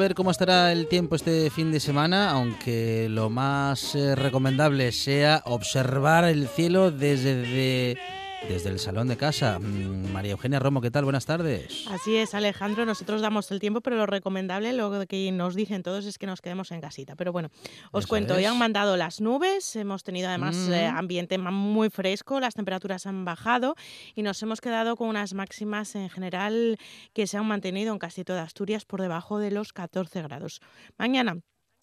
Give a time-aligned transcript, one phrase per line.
[0.00, 5.42] Ver cómo estará el tiempo este fin de semana, aunque lo más eh, recomendable sea
[5.44, 7.98] observar el cielo desde
[8.50, 9.60] desde el salón de casa.
[9.60, 11.04] Mm, María Eugenia Romo, ¿qué tal?
[11.04, 11.86] Buenas tardes.
[11.88, 12.84] Así es, Alejandro.
[12.84, 16.40] Nosotros damos el tiempo, pero lo recomendable, lo que nos dicen todos es que nos
[16.40, 17.14] quedemos en casita.
[17.14, 17.50] Pero bueno,
[17.92, 20.96] os cuento, hoy han mandado las nubes, hemos tenido además eh, mm.
[20.96, 23.76] ambiente muy fresco, las temperaturas han bajado
[24.16, 26.76] y nos hemos quedado con unas máximas en general
[27.12, 30.60] que se han mantenido en casi toda Asturias por debajo de los 14 grados.
[30.98, 31.38] Mañana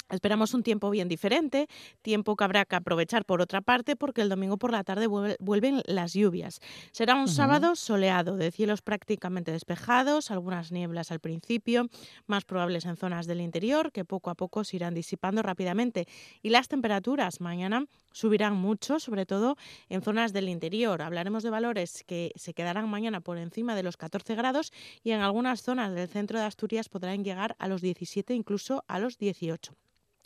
[0.09, 1.67] Esperamos un tiempo bien diferente,
[2.02, 5.81] tiempo que habrá que aprovechar por otra parte porque el domingo por la tarde vuelven
[5.86, 6.61] las lluvias.
[6.94, 11.89] Será un sábado soleado, de cielos prácticamente despejados, algunas nieblas al principio,
[12.25, 16.08] más probables en zonas del interior que poco a poco se irán disipando rápidamente
[16.42, 19.58] y las temperaturas mañana subirán mucho, sobre todo
[19.89, 21.02] en zonas del interior.
[21.02, 24.71] Hablaremos de valores que se quedarán mañana por encima de los 14 grados
[25.03, 28.99] y en algunas zonas del centro de Asturias podrán llegar a los 17, incluso a
[28.99, 29.75] los 18.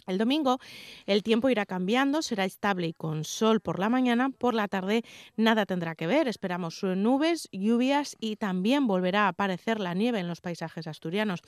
[0.08, 0.60] El domingo
[1.06, 5.04] el tiempo irá cambiando, será estable y con sol por la mañana, por la tarde
[5.36, 10.28] nada tendrá que ver, esperamos nubes, lluvias y también volverá a aparecer la nieve en
[10.28, 11.42] los paisajes asturianos.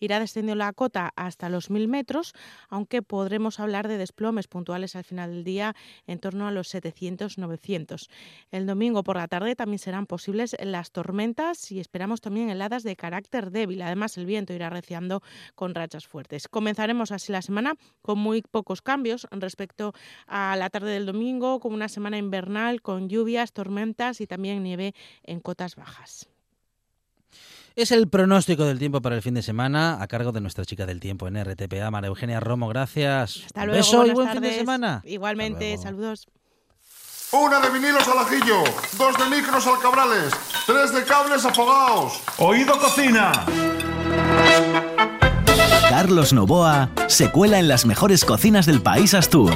[0.00, 2.34] Irá descendiendo la cota hasta los mil metros,
[2.68, 5.74] aunque podremos hablar de desplomes puntuales al final del día
[6.06, 8.08] en torno a los 700-900.
[8.50, 12.96] El domingo por la tarde también serán posibles las tormentas y esperamos también heladas de
[12.96, 13.82] carácter débil.
[13.82, 15.22] Además el viento irá reciando
[15.54, 16.48] con rachas fuertes.
[16.48, 19.92] Comenzaremos así la semana con muy pocos cambios respecto
[20.26, 24.94] a la tarde del domingo, con una semana invernal con lluvias, tormentas y también nieve
[25.24, 26.28] en cotas bajas.
[27.76, 30.84] Es el pronóstico del tiempo para el fin de semana a cargo de nuestra chica
[30.84, 32.66] del tiempo en RTPA, María Eugenia Romo.
[32.66, 33.44] Gracias.
[33.46, 33.76] Hasta luego.
[33.76, 35.00] Beso y buen fin de semana.
[35.04, 36.26] Igualmente, saludos.
[37.30, 38.64] Una de vinilos al ajillo,
[38.96, 40.32] dos de micros al cabrales,
[40.66, 42.20] tres de cables afogados.
[42.38, 43.30] Oído cocina.
[46.00, 49.52] Carlos Novoa se cuela en las mejores cocinas del país Astur.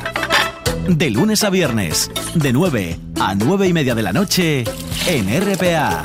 [0.89, 4.65] De lunes a viernes, de 9 a 9 y media de la noche,
[5.07, 6.05] en RPA.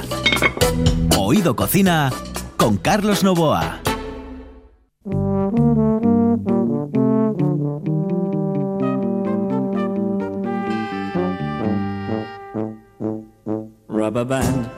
[1.17, 2.11] Oído Cocina
[2.55, 3.79] con Carlos Novoa.
[13.87, 14.69] Rubber band.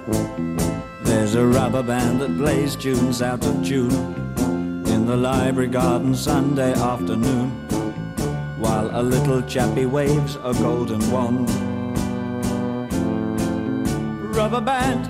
[1.04, 4.29] There's a rubber band that plays tunes out of tune.
[5.10, 7.50] The library garden Sunday afternoon
[8.60, 11.50] while a little chappie waves a golden wand.
[14.36, 15.08] Rubber band.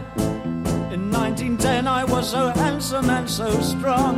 [0.94, 4.16] In 1910 I was so handsome and so strong.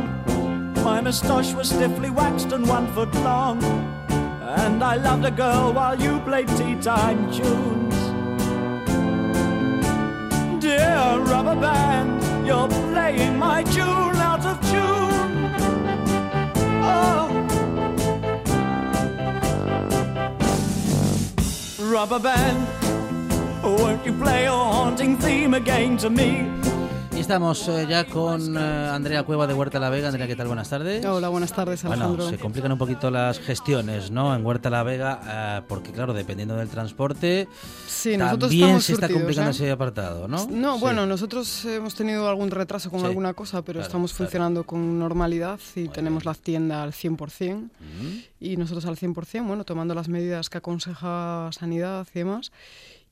[0.84, 3.60] My moustache was stiffly waxed and one foot long.
[4.60, 7.96] And I loved a girl while you played tea time tunes.
[10.62, 14.12] Dear rubber band, you're playing my tune.
[21.92, 22.66] Rubber band,
[23.62, 26.61] won't you play your haunting theme again to me?
[27.22, 30.08] Estamos eh, ya con eh, Andrea Cueva de Huerta La Vega.
[30.08, 30.48] Andrea, ¿qué tal?
[30.48, 31.04] Buenas tardes.
[31.06, 32.16] Hola, buenas tardes, Alejandro.
[32.16, 34.34] Bueno, se complican un poquito las gestiones, ¿no?
[34.34, 37.46] En Huerta La Vega, eh, porque claro, dependiendo del transporte,
[37.86, 40.48] sí, también se está complicando ese apartado, ¿no?
[40.50, 45.60] No, bueno, nosotros hemos tenido algún retraso con alguna cosa, pero estamos funcionando con normalidad
[45.76, 47.70] y tenemos la tienda al 100%.
[48.40, 52.50] Y nosotros al 100%, bueno, tomando las medidas que aconseja Sanidad y demás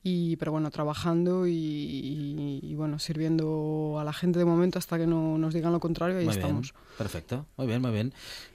[0.03, 5.37] y pero bueno trabajando y, bueno sirviendo a la gente de momento hasta que no
[5.37, 6.73] nos digan lo contrario y ahí estamos.
[6.97, 7.45] perfecto.
[7.57, 8.13] Muy bien muy bien.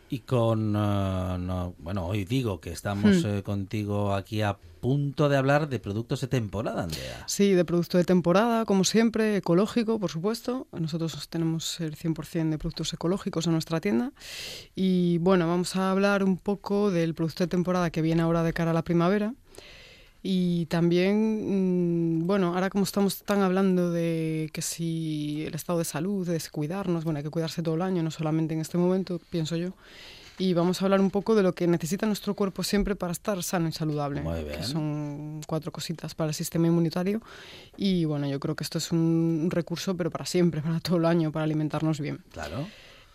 [0.08, 3.26] Y con eh, bueno hoy digo que estamos hmm.
[3.26, 7.24] eh, contigo aquí a punto de hablar de productos de temporada Andrea.
[7.26, 10.66] Sí de producto de temporada como siempre ecológico por supuesto.
[10.72, 14.12] Nosotros tenemos el 100% de productos ecológicos en nuestra tienda.
[14.74, 18.52] Y bueno vamos a hablar un poco del producto de temporada que viene ahora de
[18.52, 19.34] cara a la primavera
[20.28, 25.84] Y también, mm, bueno, ahora como estamos tan hablando de que si el estado de
[25.84, 29.20] salud, de cuidarnos, bueno, hay que cuidarse todo el año, no solamente en este momento,
[29.30, 29.70] pienso yo.
[30.36, 33.40] Y vamos a hablar un poco de lo que necesita nuestro cuerpo siempre para estar
[33.44, 34.20] sano y saludable.
[34.20, 34.56] Muy bien.
[34.56, 37.22] Que son cuatro cositas para el sistema inmunitario.
[37.76, 41.04] Y bueno, yo creo que esto es un recurso, pero para siempre, para todo el
[41.04, 42.24] año, para alimentarnos bien.
[42.32, 42.66] Claro.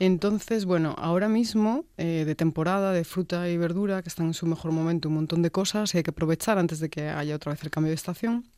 [0.03, 4.48] Entonces, bueno, ahora mismo eh, de temporada de fruta y verdura, que están en su
[4.48, 7.51] mejor momento, un montón de cosas y hay que aprovechar antes de que haya otra
[7.51, 8.50] vez el cambio de estación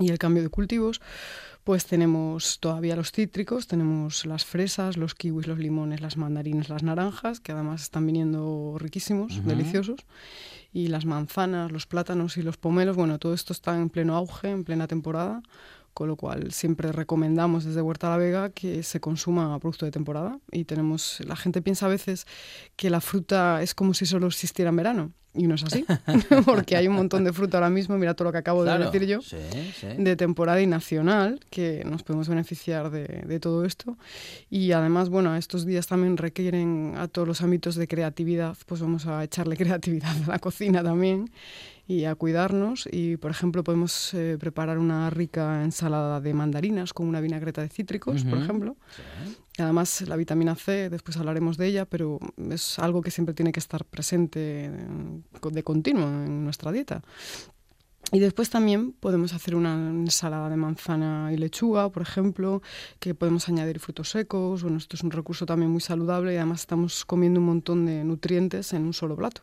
[0.00, 1.00] y el cambio de cultivos,
[1.62, 6.82] pues tenemos todavía los cítricos, tenemos las fresas, los kiwis, los limones, las mandarinas, las
[6.82, 10.00] naranjas, que además están viniendo riquísimos, deliciosos,
[10.72, 14.50] y las manzanas, los plátanos y los pomelos, bueno, todo esto está en pleno auge,
[14.50, 15.40] en plena temporada
[15.94, 20.38] con lo cual siempre recomendamos desde Huerta la Vega que se consuma producto de temporada
[20.52, 22.26] y tenemos la gente piensa a veces
[22.76, 25.84] que la fruta es como si solo existiera en verano y no es así
[26.44, 29.06] porque hay un montón de fruta ahora mismo mira todo lo que acabo de decir
[29.06, 29.20] yo
[29.96, 33.96] de temporada y nacional que nos podemos beneficiar de, de, todo esto.
[34.48, 39.06] Y además bueno estos días también requieren a todos los ámbitos de creatividad pues vamos
[39.06, 41.30] a echarle creatividad a la cocina también
[41.90, 42.88] y a cuidarnos.
[42.92, 47.68] Y, por ejemplo, podemos eh, preparar una rica ensalada de mandarinas con una vinagreta de
[47.68, 48.76] cítricos, por ejemplo.
[49.58, 53.58] Además, la vitamina C, después hablaremos de ella, pero es algo que siempre tiene que
[53.58, 57.02] estar presente eh, de continuo en nuestra dieta.
[58.12, 62.62] Y después también podemos hacer una ensalada de manzana y lechuga, por ejemplo,
[62.98, 64.62] que podemos añadir frutos secos.
[64.62, 68.04] Bueno, esto es un recurso también muy saludable y además estamos comiendo un montón de
[68.04, 69.42] nutrientes en un solo plato.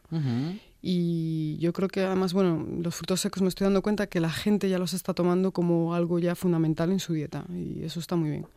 [0.89, 4.29] Y yo creo que además, bueno, los frutos secos me estoy dando cuenta que la
[4.29, 8.15] gente ya los está tomando como algo ya fundamental en su dieta y eso está
[8.15, 8.47] muy bien.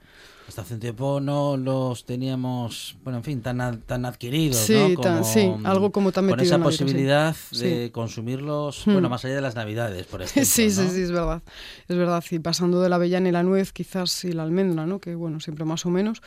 [0.46, 5.24] Hasta hace un tiempo no los teníamos, bueno, en fin, tan, tan adquiridos, sí, ¿no?
[5.24, 9.10] sí, algo como tan Con esa posibilidad de consumirlos, bueno, hmm.
[9.10, 10.44] más allá de las navidades, por ejemplo.
[10.44, 11.42] Sí, sí, sí, es verdad.
[11.88, 15.00] Es verdad, y pasando de la avellana y la nuez, quizás, y la almendra, ¿no?
[15.00, 16.22] Que, bueno, siempre más o menos,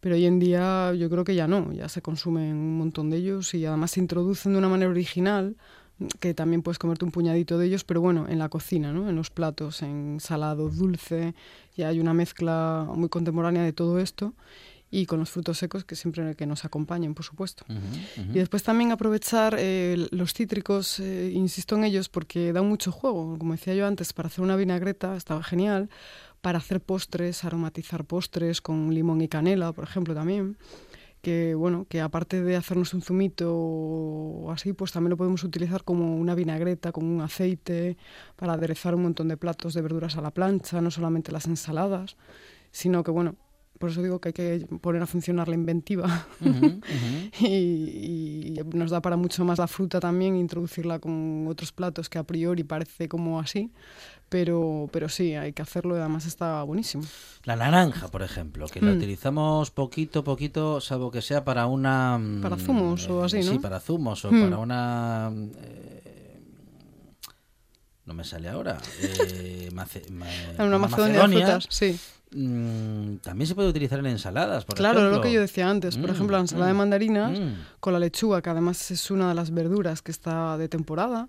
[0.00, 3.16] pero hoy en día yo creo que ya no, ya se consumen un montón de
[3.18, 5.56] ellos y además se introducen de una manera original
[6.20, 9.08] que también puedes comerte un puñadito de ellos, pero bueno, en la cocina, ¿no?
[9.08, 11.34] en los platos, en salado, dulce,
[11.76, 14.34] ya hay una mezcla muy contemporánea de todo esto
[14.90, 17.64] y con los frutos secos que siempre que nos acompañen, por supuesto.
[18.16, 23.36] Y después también aprovechar eh, los cítricos, eh, insisto en ellos porque da mucho juego,
[23.38, 25.90] como decía yo antes, para hacer una vinagreta estaba genial,
[26.40, 30.56] para hacer postres, aromatizar postres con limón y canela, por ejemplo, también.
[31.22, 35.82] Que bueno, que aparte de hacernos un zumito o así, pues también lo podemos utilizar
[35.82, 37.96] como una vinagreta, con un aceite,
[38.36, 42.16] para aderezar un montón de platos de verduras a la plancha, no solamente las ensaladas,
[42.70, 43.34] sino que bueno,
[43.78, 46.26] por eso digo que hay que poner a funcionar la inventiva
[47.40, 52.24] y, nos da para mucho más la fruta también, introducirla con otros platos que a
[52.24, 53.70] priori parece como así,
[54.28, 57.04] pero, pero sí, hay que hacerlo y además está buenísimo.
[57.44, 58.96] La naranja, por ejemplo, que la mm.
[58.96, 62.18] utilizamos poquito, poquito, salvo que sea para una...
[62.18, 63.52] Mm, para zumos o así, ¿no?
[63.52, 64.42] Sí, para zumos o mm.
[64.42, 65.32] para una...
[65.62, 66.40] Eh,
[68.04, 68.78] no me sale ahora.
[69.00, 69.68] Eh,
[70.58, 71.98] una, macedonia, de frutas, sí.
[73.22, 75.96] también se puede utilizar en ensaladas, por claro, lo que yo decía antes.
[75.98, 77.38] Por ejemplo, la ensalada de mandarinas
[77.80, 81.28] con la lechuga, que además es una de las verduras que está de temporada.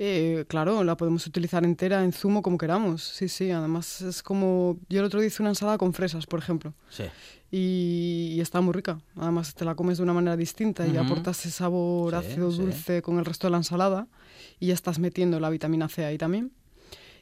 [0.00, 3.02] Eh, claro, la podemos utilizar entera en zumo como queramos.
[3.02, 4.78] Sí, sí, además es como...
[4.88, 6.72] Yo el otro día hice una ensalada con fresas, por ejemplo.
[6.88, 7.04] Sí.
[7.50, 9.00] Y, está muy rica.
[9.16, 13.18] Además te la comes de una manera distinta y aportas ese sabor ácido dulce con
[13.18, 14.06] el resto de la ensalada
[14.60, 16.52] y ya estás metiendo la vitamina C ahí también.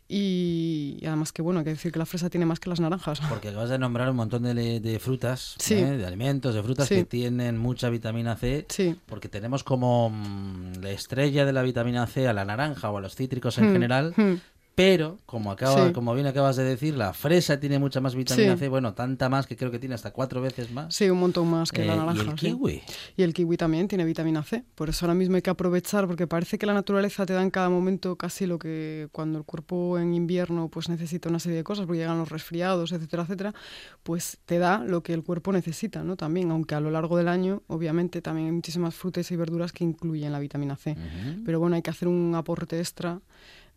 [0.09, 3.21] Y, además que bueno, hay que decir que la fresa tiene más que las naranjas.
[3.29, 5.75] Porque acabas de nombrar un montón de, frutas, ¿eh?
[5.75, 8.67] de alimentos, de frutas que tienen mucha vitamina C.
[9.07, 13.01] Porque tenemos como mm, la estrella de la vitamina C a la naranja o a
[13.01, 14.15] los cítricos en hmm, general.
[14.17, 14.35] Hmm
[14.77, 18.69] pero como acaba, como bien acabas de decir, la fresa tiene mucha más vitamina C,
[18.69, 20.95] bueno, tanta más que creo que tiene hasta cuatro veces más.
[20.95, 22.23] Sí, un montón más que la eh, naranja.
[22.23, 22.83] Y el kiwi.
[23.17, 26.27] Y el kiwi también tiene vitamina C, por eso ahora mismo hay que aprovechar, porque
[26.27, 29.99] parece que la naturaleza te da en cada momento casi lo que cuando el cuerpo
[29.99, 33.55] en invierno pues necesita una serie de cosas, porque llegan los resfriados, etcétera, etcétera,
[34.03, 36.17] pues te da lo que el cuerpo necesita, ¿no?
[36.17, 39.85] También, aunque a lo largo del año, obviamente, también hay muchísimas frutas y verduras que
[39.85, 40.99] incluyen la vitamina C.
[41.47, 43.23] Pero bueno, hay que hacer un aporte extra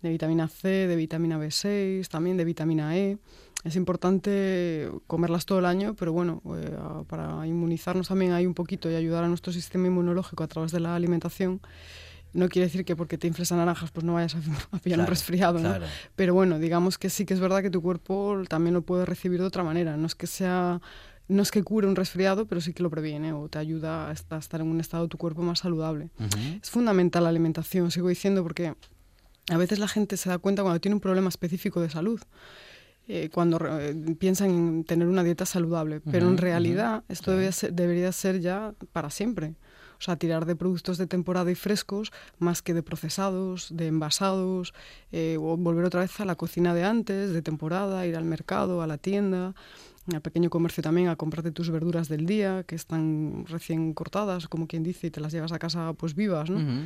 [0.01, 3.17] de vitamina C, de vitamina B6, también de vitamina E.
[3.63, 6.77] Es importante comerlas todo el año, pero bueno, eh,
[7.07, 10.79] para inmunizarnos también hay un poquito y ayudar a nuestro sistema inmunológico a través de
[10.79, 11.59] la alimentación.
[12.31, 15.07] No quiere decir que porque te infles a naranjas pues no vayas a, pillar un
[15.07, 15.75] resfriado, ¿no?
[16.15, 19.41] Pero bueno, digamos que sí que es verdad que tu cuerpo también lo puede recibir
[19.41, 19.97] de otra manera.
[19.97, 20.79] No es que sea
[21.29, 24.11] no es que cure un resfriado, pero sí que lo previene o te ayuda a
[24.11, 26.09] estar en un estado de tu cuerpo más saludable.
[26.61, 28.73] Es fundamental la alimentación, sigo diciendo, porque
[29.49, 32.21] a veces la gente se da cuenta cuando tiene un problema específico de salud.
[33.11, 33.59] Eh, cuando
[34.19, 39.55] piensan en tener una dieta saludable, pero en realidad esto debería ser ya para siempre.
[39.97, 44.75] O sea, tirar de productos de temporada y frescos más que de procesados, de envasados,
[45.11, 48.83] eh, o volver otra vez a la cocina de antes, de temporada, ir al mercado,
[48.83, 49.55] a la tienda,
[50.13, 54.67] al pequeño comercio también a comprarte tus verduras del día, que están recién cortadas, como
[54.67, 56.85] quien dice, y te las llevas a casa pues vivas, ¿no?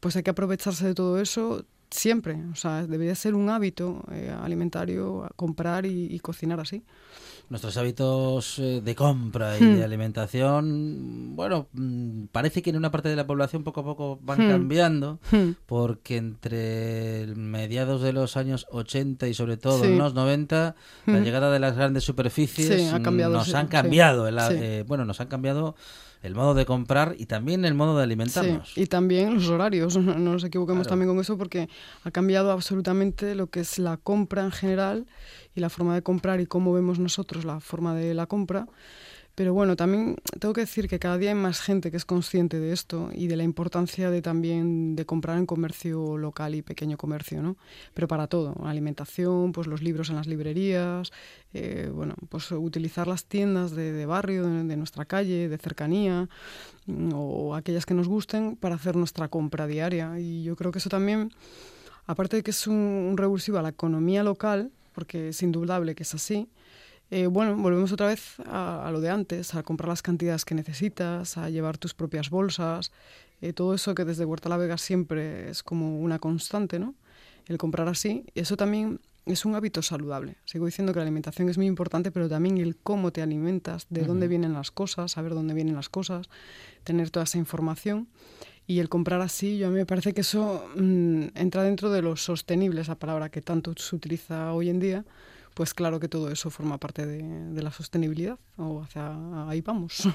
[0.00, 4.34] Pues hay que aprovecharse de todo eso siempre, o sea, debería ser un hábito eh,
[4.42, 6.82] alimentario comprar y cocinar así
[7.50, 9.84] nuestros hábitos eh, de compra y de hmm.
[9.84, 14.46] alimentación, bueno, mm, parece que en una parte de la población poco a poco van
[14.46, 14.50] hmm.
[14.50, 15.50] cambiando, hmm.
[15.66, 21.50] porque entre mediados de los años 80 y sobre todo en los 90, la llegada
[21.50, 22.94] de las grandes superficies nos
[23.54, 25.74] han cambiado, eh, bueno, nos han cambiado
[26.22, 28.76] el modo de comprar y también el modo de alimentarnos.
[28.76, 31.68] y también los horarios, no, nos equivoquemos también con eso porque
[32.04, 35.06] ha cambiado absolutamente lo que es la compra en general
[35.54, 38.66] y la forma de comprar y cómo vemos nosotros la forma de la compra.
[39.40, 42.60] Pero bueno, también tengo que decir que cada día hay más gente que es consciente
[42.60, 46.98] de esto y de la importancia de también de comprar en comercio local y pequeño
[46.98, 47.56] comercio, ¿no?
[47.94, 51.10] Pero para todo, alimentación, pues los libros en las librerías,
[51.54, 56.28] eh, bueno, pues utilizar las tiendas de, barrio, de, nuestra calle, de cercanía
[56.84, 60.20] mm, o aquellas que nos gusten para hacer nuestra compra diaria.
[60.20, 61.32] Y yo creo que eso también,
[62.04, 66.02] aparte de que es un, un revulsivo a la economía local, porque es indudable que
[66.02, 66.46] es así,
[67.10, 71.36] eh, bueno, volvemos otra vez a, lo de antes, a comprar las cantidades que necesitas,
[71.36, 72.92] a llevar tus propias bolsas,
[73.40, 76.94] eh, todo eso que desde Huerta La Vega siempre es como una constante, ¿no?
[77.46, 80.36] El comprar así, eso también es un hábito saludable.
[80.44, 84.02] Sigo diciendo que la alimentación es muy importante, pero también el cómo te alimentas, de
[84.02, 86.28] dónde vienen las cosas, saber dónde vienen las cosas,
[86.84, 88.08] tener toda esa información.
[88.66, 92.02] Y el comprar así, yo a mí me parece que eso mm, entra dentro de
[92.02, 95.04] lo sostenible, esa palabra que tanto se utiliza hoy en día,
[95.60, 99.12] pues claro que todo eso forma parte de, la sostenibilidad, o hacia
[99.46, 100.08] ahí vamos.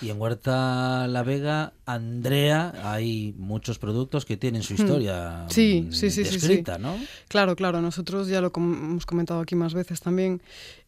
[0.00, 6.10] Y en Huerta La Vega, Andrea, hay muchos productos que tienen su historia sí, sí,
[6.10, 6.96] sí, sí, ¿no?
[7.28, 10.40] Claro, claro, nosotros ya lo hemos comentado aquí más veces también,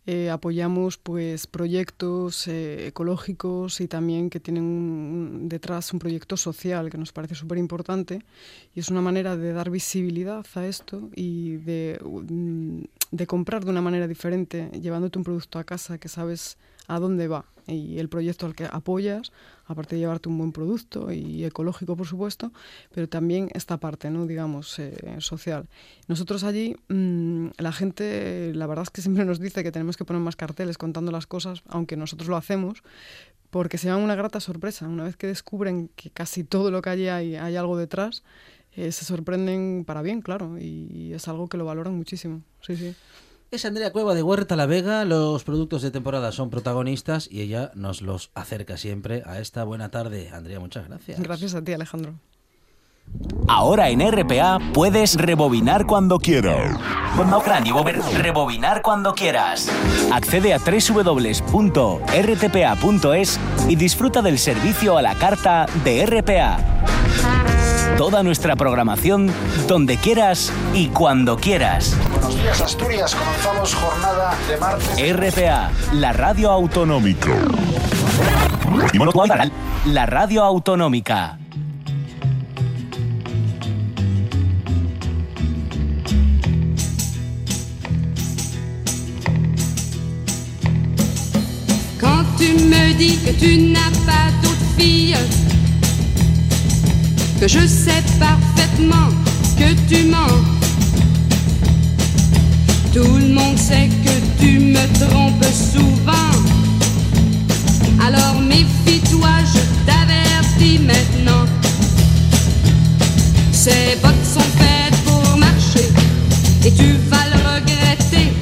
[0.07, 6.99] eh, apoyamos pues proyectos eh, ecológicos y también que tienen detrás un proyecto social que
[6.99, 8.23] nos parece súper importante
[8.75, 12.83] y es una manera de dar visibilidad a esto y de, mm,
[13.14, 17.28] de comprar de una manera diferente, llevándote un producto a casa que sabes a dónde
[17.28, 19.30] va y el proyecto al que apoyas,
[19.66, 22.52] aparte de llevarte un buen producto y ecológico, por supuesto,
[22.92, 24.26] pero también esta parte, ¿no?
[24.26, 25.68] digamos, eh, social.
[26.09, 30.04] Nosotros allí, mm, la gente, la verdad es que siempre nos dice que tenemos que
[30.04, 32.83] poner más carteles contando las cosas, aunque nosotros lo hacemos,
[33.50, 34.88] porque se dan una grata sorpresa.
[34.88, 38.25] Una vez que descubren que casi todo lo que allí hay, hay algo detrás,
[38.76, 42.43] eh, se sorprenden para bien, claro, y es algo que lo valoran muchísimo.
[42.61, 42.95] Sí, sí.
[43.54, 45.04] Es Andrea Cueva de Huerta La Vega.
[45.04, 49.93] Los productos de temporada son protagonistas y ella nos los acerca siempre a esta buena
[49.93, 50.28] tarde.
[50.31, 51.21] Andrea, muchas gracias.
[51.21, 52.14] Gracias a ti, Alejandro.
[53.47, 56.76] Ahora en RPA puedes rebobinar cuando quieras.
[57.16, 57.40] No,
[58.21, 59.69] rebobinar cuando quieras.
[60.12, 61.31] Accede a www.rtpa.es
[63.69, 66.59] y disfruta del servicio a la carta de RPA.
[67.97, 69.31] Toda nuestra programación
[69.69, 71.97] donde quieras y cuando quieras.
[72.11, 75.17] Buenos días Asturias, comenzamos jornada de martes.
[75.17, 77.31] RPA, la radio autonómica.
[79.87, 81.39] La radio autonómica.
[92.01, 95.17] Quand tu me dis que tu n'as pas d'autre fille
[97.41, 99.09] que je sais parfaitement
[99.59, 100.43] que tu mens.
[102.93, 106.33] Tout le monde sait que tu me trompes souvent.
[108.07, 111.47] Alors méfie-toi, je t'avertis maintenant.
[113.53, 115.88] Ces bottes sont faites pour marcher
[116.64, 118.33] et tu vas le regretter.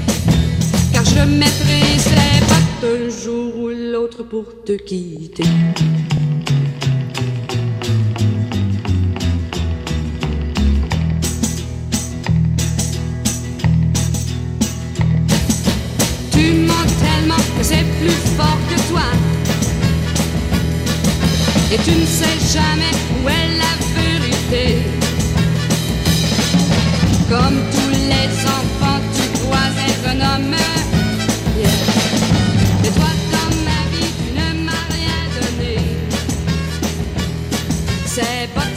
[0.93, 5.45] Car je mettrai ces bottes un jour ou l'autre pour te quitter.
[18.03, 19.09] Plus fort que toi.
[21.73, 24.67] Et tu ne sais jamais où est la vérité.
[27.31, 30.57] Comme tous les enfants, tu dois être un homme.
[32.85, 35.75] Et toi, dans ma vie, tu ne m'as rien donné.
[38.15, 38.72] Ces bottes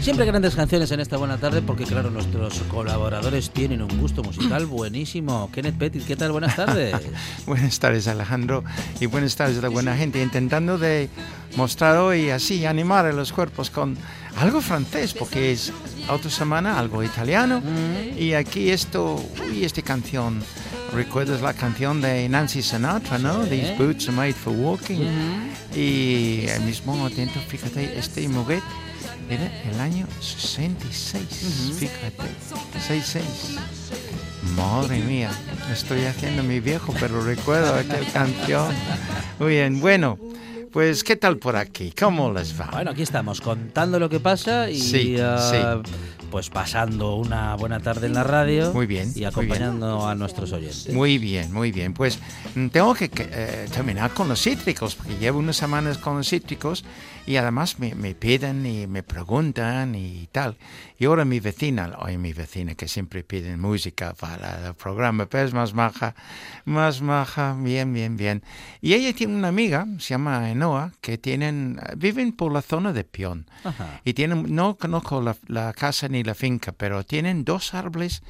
[0.00, 4.66] Siempre grandes canciones en esta buena tarde porque claro, nuestros colaboradores tienen un gusto musical
[4.66, 5.50] buenísimo.
[5.52, 6.32] Kenneth Petit, ¿qué tal?
[6.32, 6.94] Buenas tardes.
[7.46, 8.64] buenas tardes Alejandro
[9.00, 11.08] y buenas tardes a la buena gente intentando de
[11.56, 13.96] mostrar hoy así, animar a los cuerpos con
[14.36, 15.72] algo francés porque es
[16.08, 18.18] otra semana algo italiano mm.
[18.18, 20.42] y aquí esto, uy, esta canción
[20.92, 23.44] ¿Recuerdas la canción de Nancy Sinatra, no?
[23.44, 25.08] These boots are made for walking.
[25.74, 28.60] Y al mismo tiempo, fíjate, este mujer
[29.28, 32.28] era el año 66, fíjate,
[32.74, 33.24] 66.
[34.56, 35.30] Madre mía,
[35.72, 38.72] estoy haciendo mi viejo, pero recuerdo aquella canción.
[39.38, 40.18] Muy bien, bueno,
[40.74, 41.92] pues ¿qué tal por aquí?
[41.96, 42.68] ¿Cómo les va?
[42.72, 45.80] Bueno, aquí estamos contando lo que pasa y sí, uh,
[46.32, 48.72] pues pasando una buena tarde en la radio.
[48.72, 49.12] Muy bien.
[49.14, 50.92] Y acompañando a nuestros oyentes.
[50.92, 51.94] Muy bien, muy bien.
[51.94, 52.18] Pues
[52.56, 56.84] mm, tengo que eh, terminar con los cítricos, porque llevo unas semanas con los cítricos
[57.26, 60.56] y además me, me, piden y me preguntan y tal.
[60.98, 65.46] Y ahora mi vecina, hoy mi vecina que siempre piden música para el programa, pero
[65.46, 66.14] es más maja,
[66.64, 68.42] más maja, bien, bien, bien.
[68.80, 73.04] Y ella tiene una amiga, se llama Enoa, que tienen, viven por la zona de
[73.04, 73.46] Pion.
[74.04, 78.22] Y tienen, no conozco la, la casa ni la finca, pero tienen dos árboles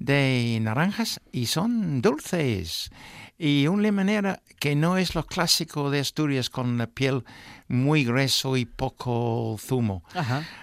[0.00, 2.90] de naranjas y son dulces
[3.42, 7.24] y un limonero que no es lo clásico de Asturias con la piel
[7.70, 10.02] muy grueso y poco zumo.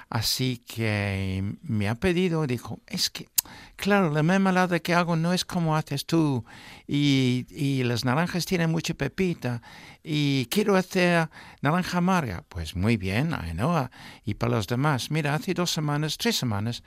[0.10, 3.30] Así que me ha pedido, dijo, es que,
[3.78, 6.44] claro, la mermelada que hago no es como haces tú
[6.86, 9.62] y, y las naranjas tienen mucha pepita
[10.04, 11.30] y quiero hacer
[11.62, 12.44] naranja amarga.
[12.50, 13.90] Pues muy bien, Ainhoa.
[14.26, 16.84] Y para los demás, mira, hace dos semanas, tres semanas,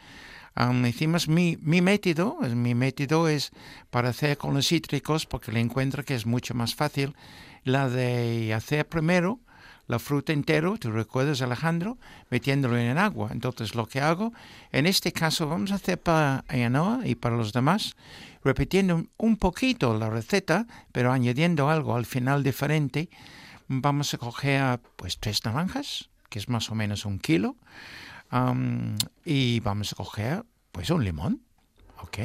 [0.56, 3.52] Um, hicimos mi, mi método, mi método es
[3.88, 7.14] para hacer con los cítricos, porque le encuentro que es mucho más fácil,
[7.62, 9.38] la de hacer primero
[9.90, 11.98] la fruta entero, ¿te recuerdas Alejandro?
[12.30, 13.30] Metiéndolo en el agua.
[13.32, 14.32] Entonces lo que hago,
[14.70, 17.96] en este caso vamos a hacer para Ayanoa y para los demás,
[18.44, 23.10] repitiendo un poquito la receta, pero añadiendo algo al final diferente.
[23.66, 27.56] Vamos a coger pues tres naranjas, que es más o menos un kilo
[29.24, 31.42] y vamos a coger pues un limón,
[32.00, 32.18] ¿ok?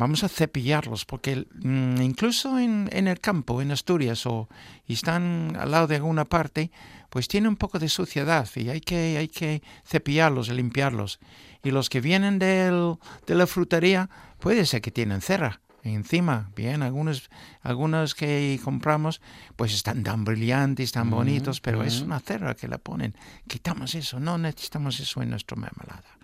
[0.00, 4.48] Vamos a cepillarlos porque mm, incluso en, en, el campo, en Asturias, o
[4.88, 6.70] están al lado de alguna parte,
[7.10, 11.20] pues tiene un poco de suciedad y hay que, hay que cepillarlos y limpiarlos.
[11.62, 12.94] Y los que vienen del,
[13.26, 14.08] de la frutería,
[14.38, 16.50] puede ser que tienen cera encima.
[16.56, 17.28] Bien, algunos,
[17.60, 19.20] algunos que compramos
[19.56, 23.14] pues están tan brillantes, tan bonitos, pero es una cerra que la ponen.
[23.46, 26.19] Quitamos eso, no necesitamos eso en nuestra mermelada.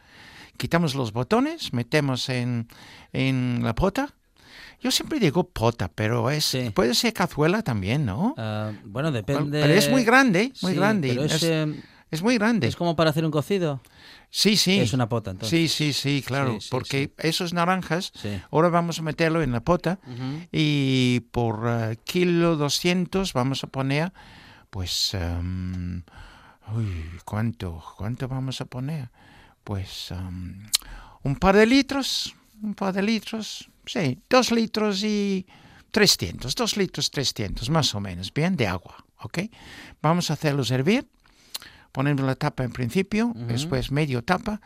[0.56, 2.68] Quitamos los botones, metemos en,
[3.12, 4.14] en la pota.
[4.80, 8.34] Yo siempre digo pota, pero es puede ser cazuela también, ¿no?
[8.36, 9.60] Ah, bueno, depende.
[9.60, 11.18] Pero es muy grande, muy grande.
[11.24, 11.42] es,
[12.10, 12.66] es muy grande.
[12.68, 13.80] ¿Es como para hacer un cocido?
[14.30, 14.78] Sí, sí.
[14.78, 15.50] Es una pota, entonces.
[15.50, 16.58] Sí, sí, sí, claro.
[16.70, 18.12] porque esos naranjas,
[18.50, 19.98] ahora vamos a meterlo en la pota
[20.52, 24.12] y por uh, kilo 200 vamos a poner,
[24.70, 26.02] pues, um,
[26.76, 27.82] uy, ¿cuánto?
[27.96, 29.10] ¿Cuánto vamos a poner?
[29.66, 30.62] Pues um,
[31.24, 35.44] un par de litros, un par de litros, sí, dos litros y
[35.90, 39.40] 300, dos litros 300, más o menos, bien, de agua, ¿ok?
[40.00, 41.08] Vamos a hacerlos hervir
[41.96, 44.60] ponemos la tapa en principio, después medio tapa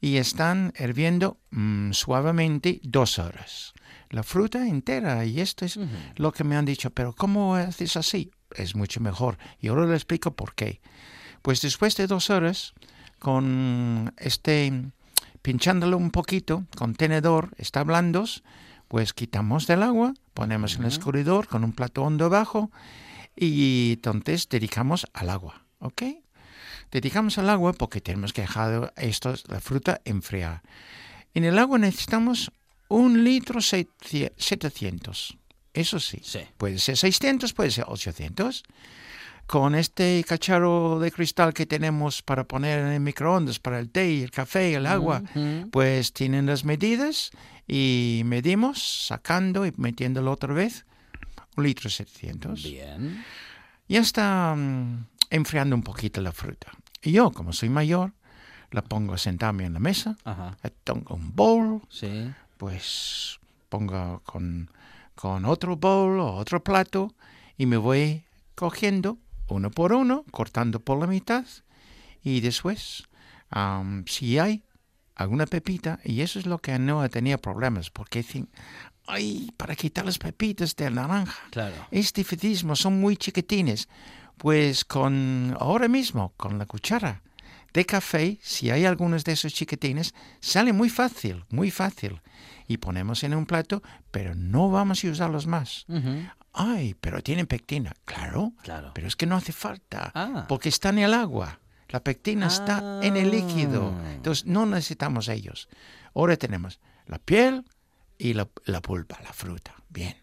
[0.00, 3.72] y están hirviendo mm, suavemente dos horas.
[4.10, 5.78] La fruta entera y esto es
[6.16, 8.32] lo que me han dicho, pero ¿cómo haces así?
[8.56, 10.80] Es mucho mejor y ahora le explico por qué.
[11.42, 12.74] Pues después de dos horas,
[13.22, 14.90] con este,
[15.42, 18.42] pinchándolo un poquito, con tenedor, está blandos,
[18.88, 22.72] pues quitamos del agua, ponemos en el escurridor con un plato hondo abajo
[23.36, 26.02] y entonces dedicamos al agua, ¿ok?
[26.90, 30.60] Dedicamos al agua porque tenemos que dejar esto, la fruta enfriar.
[31.32, 32.50] En el agua necesitamos
[32.88, 35.38] un litro 700.
[35.74, 36.20] Eso sí.
[36.56, 38.64] Puede ser 600, puede ser 800.
[39.46, 44.22] Con este cacharro de cristal que tenemos para poner en el microondas para el té,
[44.22, 45.22] el café, el agua,
[45.70, 47.30] pues tienen las medidas
[47.68, 50.86] y medimos sacando y metiéndolo otra vez.
[51.56, 52.62] Un litro 700.
[52.62, 53.24] Bien.
[53.88, 56.72] Ya está mm, enfriando un poquito la fruta.
[57.02, 58.12] Y yo, como soy mayor,
[58.70, 60.16] la pongo a sentarme en la mesa,
[60.84, 61.82] tengo un bowl,
[62.56, 64.70] pues pongo con,
[65.14, 67.14] con otro bowl o otro plato
[67.58, 68.24] y me voy
[68.54, 71.44] cogiendo uno por uno, cortando por la mitad
[72.22, 73.04] y después,
[74.06, 74.64] si hay
[75.14, 78.48] alguna pepita, y eso es lo que no tenía problemas, porque dicen,
[79.06, 81.74] ay, para quitar las pepitas del naranja, claro.
[81.90, 83.88] es dificilísimo, son muy chiquitines
[84.38, 87.22] Pues con ahora mismo, con la cuchara
[87.72, 92.20] de café, si hay algunos de esos chiquitines, sale muy fácil, muy fácil.
[92.68, 95.86] Y ponemos en un plato, pero no vamos a usarlos más.
[96.52, 97.94] Ay, pero tienen pectina.
[98.04, 98.90] Claro, claro.
[98.94, 100.44] pero es que no hace falta, Ah.
[100.48, 101.58] porque está en el agua.
[101.88, 103.94] La pectina está en el líquido.
[103.96, 104.12] Ah.
[104.12, 105.68] Entonces no necesitamos ellos.
[106.14, 107.64] Ahora tenemos la piel
[108.18, 109.74] y la, la pulpa, la fruta.
[109.88, 110.16] Bien.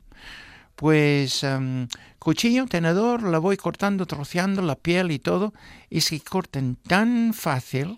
[0.75, 1.87] Pues em,
[2.19, 5.53] cuchillo, tenedor, la voy cortando, troceando la piel y todo.
[5.89, 7.97] Y se corten tan fácil.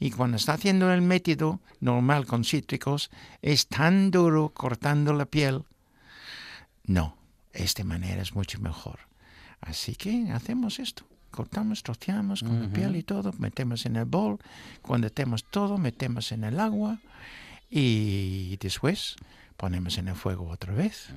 [0.00, 3.10] Y cuando está haciendo el método normal con cítricos,
[3.42, 5.64] es tan duro cortando la piel.
[6.84, 7.16] No,
[7.52, 9.00] esta manera es mucho mejor.
[9.60, 11.04] Así que hacemos esto.
[11.30, 14.38] Cortamos, troceamos con la piel y todo, metemos en el bol.
[14.80, 16.98] Cuando tenemos todo, metemos en el agua
[17.70, 19.16] y después
[19.56, 21.08] ponemos en el fuego otra vez.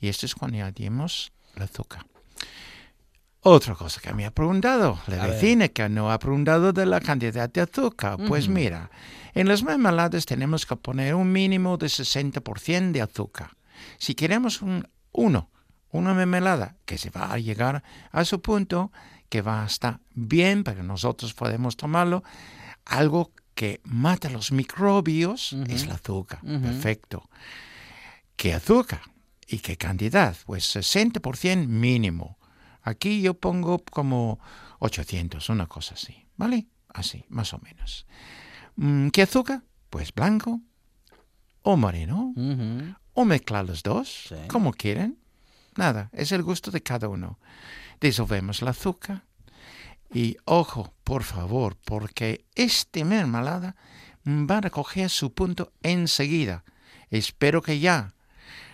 [0.00, 2.06] Y esto es cuando añadimos el azúcar.
[3.42, 5.34] Otra cosa que me ha preguntado la A ver.
[5.36, 8.18] vecina que no ha preguntado de la cantidad de azúcar.
[8.28, 8.90] Pues mira,
[9.34, 13.56] en las mermeladas tenemos que poner un mínimo de 60% de azúcar.
[13.98, 15.50] Si queremos un uno,
[15.92, 18.92] una mermelada que se va a llegar a su punto,
[19.28, 22.22] que va a estar bien para que nosotros podemos tomarlo,
[22.84, 26.40] algo que mata los microbios es el azúcar.
[26.40, 27.28] Perfecto.
[28.36, 29.00] ¿Qué azúcar?
[29.46, 30.36] ¿Y qué cantidad?
[30.46, 32.38] Pues 60% mínimo.
[32.82, 34.38] Aquí yo pongo como
[34.78, 36.66] 800, una cosa así, ¿vale?
[36.88, 38.06] Así, más o menos.
[38.76, 39.62] Mm, ¿Qué azúcar?
[39.90, 40.60] Pues blanco
[41.62, 42.32] o moreno,
[43.12, 44.36] o mezclar los dos, Sí.
[44.48, 45.18] como quieren.
[45.76, 47.38] Nada, es el gusto de cada uno.
[48.00, 49.22] Disolvemos el azúcar
[50.12, 53.76] y ojo, por favor, porque este mermelada
[54.26, 56.64] va a recoger su punto enseguida.
[57.10, 58.14] Espero que ya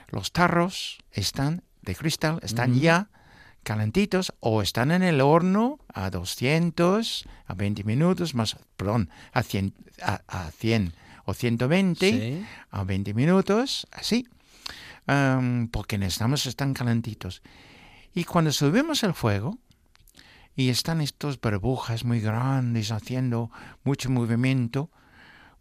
[0.09, 3.11] los tarros están de cristal, están ya
[3.62, 9.74] calentitos o están en el horno a 200, a 20 minutos, más, perdón, a 100,
[10.02, 10.92] a, a 100
[11.24, 12.46] o 120 Sí.
[12.70, 14.28] a 20 minutos, así,
[15.07, 17.42] am, porque necesitamos están calentitos.
[18.14, 19.59] Y cuando subimos el fuego
[20.55, 23.51] y están estos burbujas muy grandes haciendo
[23.85, 24.90] mucho movimiento,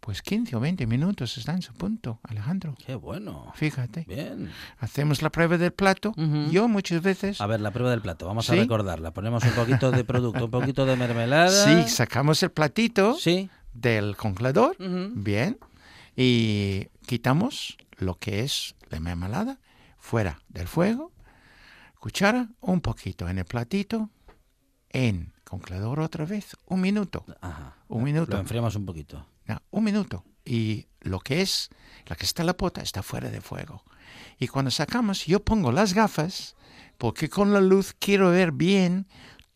[0.00, 2.76] pues 15 o 20 minutos está en su punto, Alejandro.
[2.86, 3.52] Qué bueno.
[3.56, 4.04] Fíjate.
[4.06, 4.50] Bien.
[4.78, 6.14] Hacemos la prueba del plato.
[6.50, 7.40] Yo muchas veces...
[7.40, 8.26] A ver, la prueba del plato.
[8.26, 9.12] Vamos a recordarla.
[9.12, 11.50] Ponemos un poquito de producto, un poquito de mermelada.
[11.50, 13.50] Sí, sacamos el platito Sí.
[13.74, 14.76] del congelador.
[14.78, 15.58] Bien.
[16.16, 19.58] Y quitamos lo que es la mermelada
[19.98, 21.12] fuera del fuego.
[21.98, 24.10] Cuchara, un poquito en el platito.
[24.90, 26.56] En congelador otra vez.
[26.66, 27.24] Un minuto.
[27.40, 27.76] Ajá.
[27.88, 28.32] Un minuto.
[28.32, 29.26] Lo enfriamos un poquito.
[29.46, 30.24] No, un minuto.
[30.44, 31.70] Y lo que es,
[32.06, 33.84] la que está en la pota, está fuera de fuego.
[34.38, 36.54] Y cuando sacamos, yo pongo las gafas,
[36.98, 39.06] porque con la luz quiero ver bien,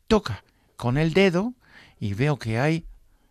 [0.07, 0.45] toca
[0.77, 1.55] con el dedo
[1.99, 2.87] y veo que hay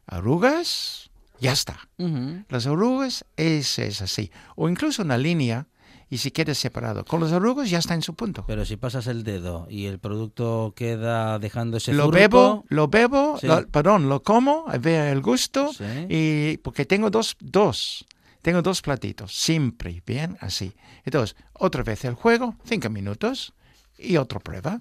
[0.06, 1.09] arrugas,
[1.40, 1.90] ya está.
[1.98, 2.44] Ujú.
[2.50, 4.32] Las arrugas es, es así.
[4.56, 5.68] O incluso una línea,
[6.12, 7.06] y si quieres separado.
[7.06, 8.44] Con las arrugas ya está en su punto.
[8.48, 13.38] Pero si pasas el dedo y el producto queda dejando ese Lo bebo, lo bebo,
[13.40, 13.46] Sí.
[13.46, 15.84] lo- perdón, lo como, veo el gusto, Sí.
[16.10, 18.06] y porque tengo dos, dos,
[18.42, 20.74] tengo dos platitos, siempre, bien, así.
[21.06, 23.54] Entonces, otra vez el juego, cinco minutos,
[24.00, 24.80] y otra prueba.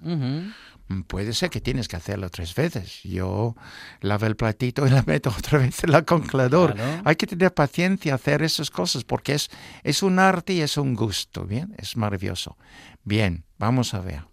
[1.07, 3.03] Puede ser que tienes que hacerlo tres veces.
[3.03, 3.55] Yo
[4.01, 6.73] lavo el platito y la meto otra vez en el congelador.
[6.73, 7.01] Claro.
[7.05, 9.49] Hay que tener paciencia hacer esas cosas porque es,
[9.83, 11.75] es un arte y es un gusto, ¿bien?
[11.77, 12.57] Es maravilloso.
[13.03, 14.23] Bien, vamos a ver.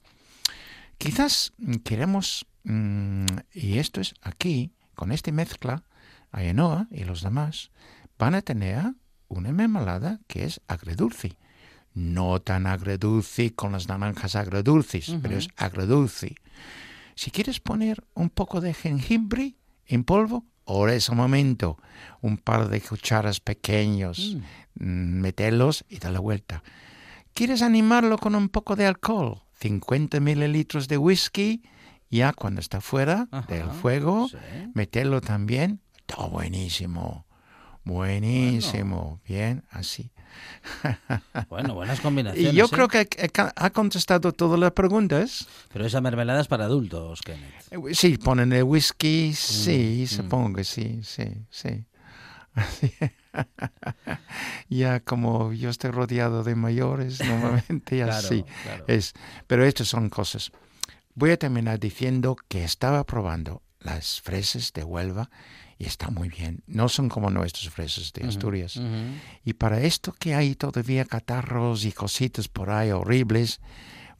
[0.96, 1.52] Quizás
[1.84, 5.84] queremos, mm, y esto es aquí, con esta mezcla,
[6.32, 7.70] Ainhoa y los demás
[8.18, 8.94] van a tener
[9.28, 11.36] una mermelada que es agredulce.
[11.96, 16.34] No tan agredulce con las naranjas agredulces, pero es agredulce.
[17.14, 19.56] Si quieres poner un poco de jengibre
[19.86, 21.78] en polvo, ahora es el momento.
[22.20, 24.36] Un par de cucharas pequeños,
[24.74, 26.62] mm, meterlos y dar la vuelta.
[27.32, 29.40] ¿Quieres animarlo con un poco de alcohol?
[29.60, 31.62] 50 mililitros de whisky,
[32.10, 34.36] ya cuando está fuera Ajá, del fuego, sí.
[34.74, 35.80] meterlo también.
[35.96, 37.24] Está buenísimo.
[37.84, 39.22] Buenísimo.
[39.26, 40.10] Bien, así.
[41.48, 42.52] Bueno, buenas combinaciones.
[42.54, 42.68] Y yo ¿eh?
[42.70, 43.08] creo que
[43.56, 45.46] ha- contestado todas las preguntas.
[45.72, 47.54] Pero esa mermelada es para adultos, Kenneth.
[47.70, 50.06] Eh, Sí, ponen el whisky, sí, mm.
[50.06, 51.84] supongo que sí, sí, sí.
[54.68, 58.84] Ya como yo estoy rodeado de mayores, normalmente Claro, así claro.
[58.88, 59.12] es.
[59.46, 60.50] Pero estas son cosas.
[61.14, 65.30] Voy a terminar diciendo que estaba probando las fresas de Huelva
[65.78, 66.62] y está muy bien.
[66.66, 68.80] No son como nuestras fresas de Asturias.
[69.44, 73.60] Y para esto que hay todavía catarros y cositas por ahí horribles,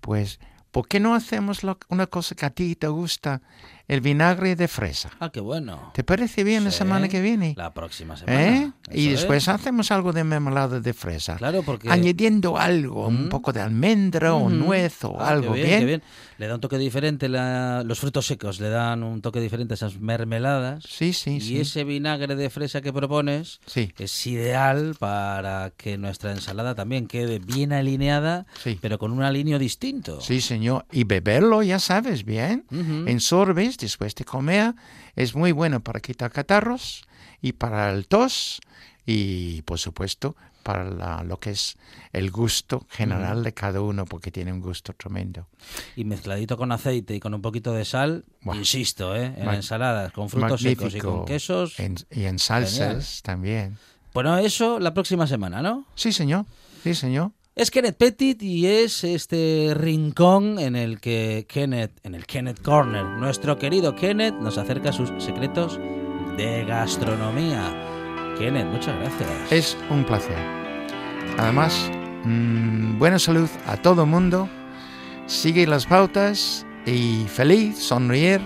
[0.00, 0.38] pues
[0.70, 3.40] ¿por qué no hacemos lo- una cosa que a ti te gusta?
[3.88, 5.10] El vinagre de fresa.
[5.20, 5.92] Ah, qué bueno.
[5.94, 7.54] ¿Te parece bien la Sí, semana que viene?
[7.56, 8.42] La próxima semana.
[8.42, 8.72] ¿Eh?
[8.92, 9.48] Y después es.
[9.48, 11.36] hacemos algo de mermelada de fresa.
[11.36, 11.88] Claro, porque...
[11.88, 14.58] Añadiendo algo, un poco de almendra o Mm.
[14.58, 15.78] nuez o Ah, algo qué bien.
[15.80, 16.02] qué bien.
[16.38, 19.76] Le da un toque diferente, la- los frutos secos le dan un toque diferente a
[19.76, 20.84] esas mermeladas.
[20.86, 21.60] Sí, sí, y sí.
[21.60, 23.92] ese vinagre de fresa que propones Sí.
[23.98, 28.78] es ideal para que nuestra ensalada también quede bien alineada, Sí.
[28.82, 30.20] pero con un alineo distinto.
[30.20, 30.84] Sí, señor.
[30.92, 32.64] Y beberlo, ya sabes, bien.
[32.70, 33.08] Ujú.
[33.08, 34.74] En sorbes, después de comer,
[35.14, 37.04] es muy bueno para quitar catarros
[37.40, 38.60] y para el tos
[39.04, 41.76] y, por supuesto, para la- lo que es
[42.12, 45.46] el gusto general de cada uno, porque tiene un gusto tremendo.
[45.94, 49.26] Y mezcladito con aceite y con un poquito de sal, insisto, ¿eh?
[49.36, 51.78] en Mag- ensaladas, con frutos secos y con quesos.
[51.78, 53.04] En- y en salsas Genial.
[53.22, 53.78] también.
[54.12, 55.86] Bueno, eso la próxima semana, ¿no?
[55.94, 56.46] Sí, señor.
[56.82, 57.30] Sí, señor.
[57.56, 63.02] Es Kenneth Petit y es este rincón en el que Kenneth, en el Kenneth Corner,
[63.02, 65.80] nuestro querido Kenneth nos acerca sus secretos
[66.36, 68.34] de gastronomía.
[68.38, 69.30] Kenneth, muchas gracias.
[69.50, 70.36] Es un placer.
[71.38, 71.90] Además,
[72.24, 74.50] mm, buena salud a todo mundo.
[75.26, 78.42] Sigue las pautas y feliz, sonreír.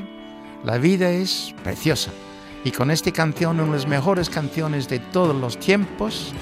[0.62, 2.12] La vida es preciosa.
[2.62, 6.32] Y con esta canción, una de las mejores canciones de todos los tiempos,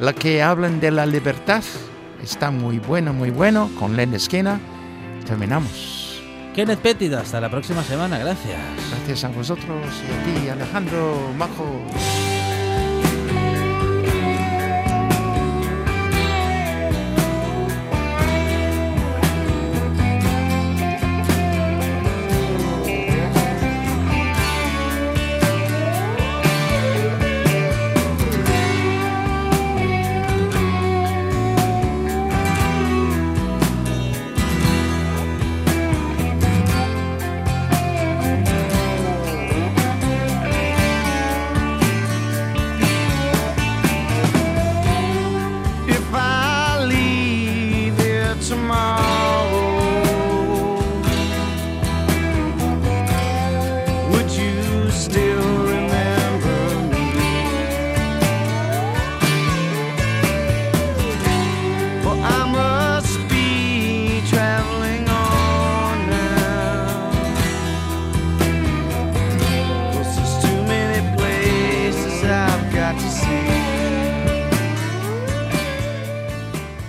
[0.00, 1.62] la que hablan de la libertad,
[2.22, 4.60] está muy bueno, muy bueno, con Len Esquina.
[5.26, 6.22] Terminamos.
[6.54, 8.58] Kenneth Petit, hasta la próxima semana, gracias.
[8.90, 11.84] Gracias a vosotros y a ti, Alejandro Majo.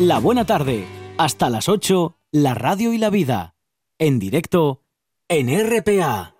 [0.09, 0.87] La buena tarde.
[1.19, 3.53] Hasta las 8, la radio y la vida.
[3.99, 4.81] En directo
[5.27, 6.38] en RPA.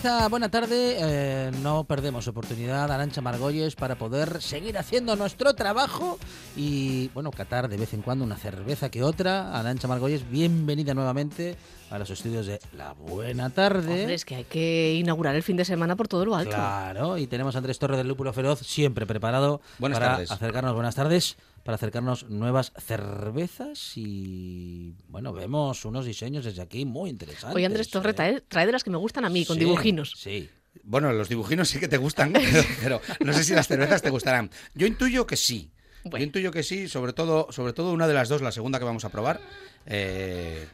[0.00, 6.18] Esta buena tarde eh, no perdemos oportunidad, Arancha Margolles, para poder seguir haciendo nuestro trabajo
[6.56, 9.54] y, bueno, catar de vez en cuando una cerveza que otra.
[9.58, 11.54] Arancha Margolles, bienvenida nuevamente
[11.90, 14.00] a los estudios de La Buena Tarde.
[14.00, 16.50] Hombre, es que hay que inaugurar el fin de semana por todo lo alto.
[16.56, 20.30] Claro, y tenemos a Andrés Torre del Lúpulo Feroz siempre preparado Buenas para tardes.
[20.30, 27.10] acercarnos, buenas tardes, para acercarnos nuevas cervezas y, bueno, vemos unos diseños desde aquí muy
[27.10, 27.54] interesantes.
[27.54, 28.42] Oye, Andrés Torre, ¿eh?
[28.48, 30.14] trae, de las que me gustan a mí, con Sí, dibujinos.
[30.16, 30.48] Sí,
[30.84, 32.32] Bueno, los dibujinos sí que te gustan,
[32.82, 34.50] pero, pero no sé si las cervezas te gustarán.
[34.74, 35.70] Yo intuyo que sí.
[36.04, 38.84] Yo intuyo que sí, sobre todo, sobre todo una de las dos, la segunda que
[38.86, 39.40] vamos a probar.
[39.86, 40.66] Eh,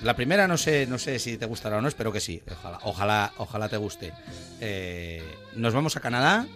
[0.00, 2.42] la primera no sé, no sé si te gustará o no, espero que sí.
[2.50, 4.12] Ojalá, ojalá, ojalá te guste.
[4.60, 5.22] Eh,
[5.54, 6.46] nos vamos a Canadá,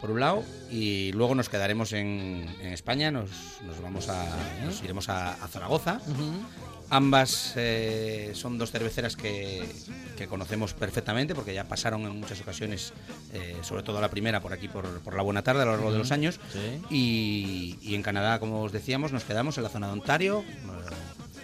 [0.00, 3.30] por un lado, y luego nos quedaremos en, en España, nos,
[3.64, 4.24] nos vamos a,
[4.64, 6.00] nos iremos a, a Zaragoza.
[6.88, 9.68] Ambas eh, son dos cerveceras que,
[10.16, 12.92] que conocemos perfectamente porque ya pasaron en muchas ocasiones,
[13.32, 15.90] eh, sobre todo la primera por aquí, por, por la Buena Tarde a lo largo
[15.90, 16.38] de los años.
[16.52, 16.80] sí.
[16.90, 20.94] Y, y en Canadá, como os decíamos, nos quedamos en la zona de Ontario, eh,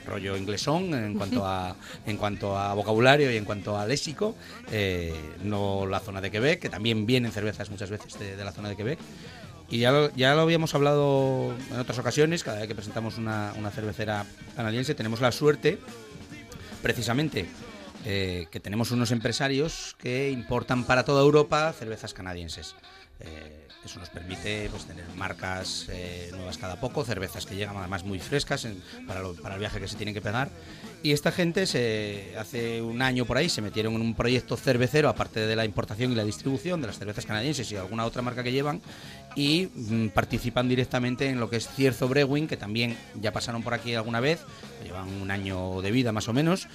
[0.06, 4.34] rollo inglesón en cuanto a, en cuanto a vocabulario y en cuanto a léxico,
[4.70, 8.52] eh, no la zona de Quebec, que también vienen cervezas muchas veces de, de la
[8.52, 8.98] zona de Quebec.
[9.70, 13.54] Y ya lo, ya lo habíamos hablado en otras ocasiones, cada vez que presentamos una,
[13.58, 15.78] una cervecera canadiense, tenemos la suerte,
[16.82, 17.46] precisamente,
[18.04, 22.74] eh, que tenemos unos empresarios que importan para toda Europa cervezas canadienses.
[23.20, 28.04] Eh, eso nos permite pues, tener marcas eh, nuevas cada poco, cervezas que llegan además
[28.04, 28.66] muy frescas
[29.08, 29.20] para,
[29.54, 30.50] el viaje que se tienen que pegar.
[31.02, 31.62] Y esta gente
[32.38, 36.12] hace un año por ahí se metieron en un proyecto cervecero, aparte de la importación
[36.12, 38.80] y la distribución de las cervezas canadienses y alguna otra marca que llevan,
[39.34, 43.74] y mm, participan directamente en lo que es Cierzo Brewing, que también ya pasaron por
[43.74, 44.40] aquí alguna vez,
[44.84, 46.68] llevan un año de vida más o menos.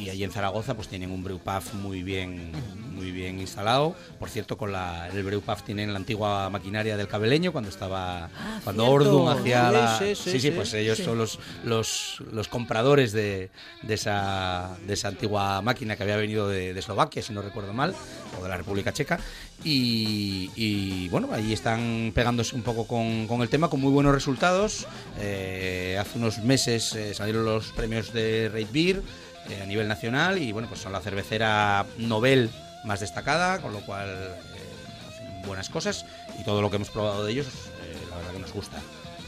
[0.00, 2.52] Y allí en Zaragoza pues tienen un brewpub muy bien
[2.94, 3.94] muy bien instalado.
[4.18, 8.28] Por cierto con la el brewpub tienen la antigua maquinaria del cabeleño cuando estaba
[8.64, 8.94] cuando cierto.
[9.24, 10.50] Ordun hacía Sí, la sí, sí, sí.
[10.50, 13.50] pues ellos son los los los compradores de,
[13.82, 17.72] de esa de esa antigua máquina que había venido de, de Eslovaquia si no recuerdo
[17.72, 17.94] mal
[18.38, 19.18] o de la República Checa.
[19.64, 24.14] Y, y, bueno ahí están pegándose un poco con, con el tema con muy buenos
[24.14, 24.86] resultados.
[25.18, 29.02] Eh, hace unos meses eh, salieron los premios de Rate Beer
[29.48, 32.50] eh, a nivel nacional y bueno, pues son la cervecera novel
[32.84, 36.04] más destacada, con lo cual eh, hacen buenas cosas
[36.38, 38.78] y todo lo que hemos probado de ellos, eh, la verdad que nos gusta.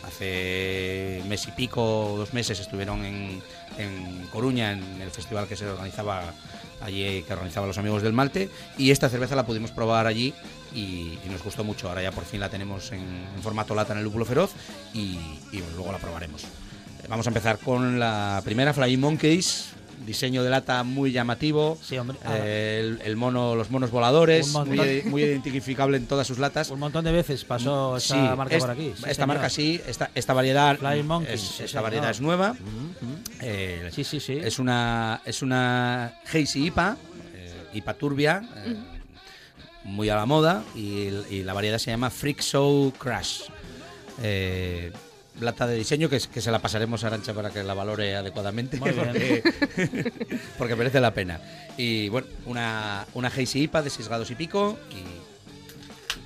[0.05, 3.43] Hace mes y pico, dos meses estuvieron en,
[3.79, 6.35] en Coruña, en el festival que se organizaba
[6.81, 10.35] allí, que organizaban los amigos del Malte, y esta cerveza la pudimos probar allí
[10.75, 11.89] y, y nos gustó mucho.
[11.89, 14.53] Ahora ya por fin la tenemos en, en formato lata en el lúpulo feroz
[14.93, 15.19] y,
[15.53, 16.45] y, luego la probaremos.
[17.09, 19.80] Vamos a empezar con la primera, Flying Monkeys.
[20.07, 21.79] Diseño de lata muy llamativo.
[22.33, 26.71] Eh, el, el mono, los monos voladores, muy, muy identificable en todas sus latas.
[26.71, 28.93] Un montón de veces pasó esa Sí, marca es- por aquí.
[28.97, 29.29] sí, esta señor.
[29.29, 32.57] marca sí, esta, esta variedad, Monkeys, es- sí, esta variedad es nueva.
[33.41, 36.97] Eh, Es una es una Hazy IPA,
[37.35, 38.43] eh, IPA turbia,
[39.85, 43.43] muy a la moda y, y la variedad se llama Freak Show Crash.
[44.23, 44.93] Eh,
[45.41, 48.15] lata de diseño que, es- que se la pasaremos a Arancha para que la valore
[48.17, 49.05] adecuadamente Muy bien.
[49.05, 50.13] porque,
[50.59, 51.41] porque merece la pena.
[51.77, 55.03] Y bueno, una, una Hazy IPA de 6 grados y pico y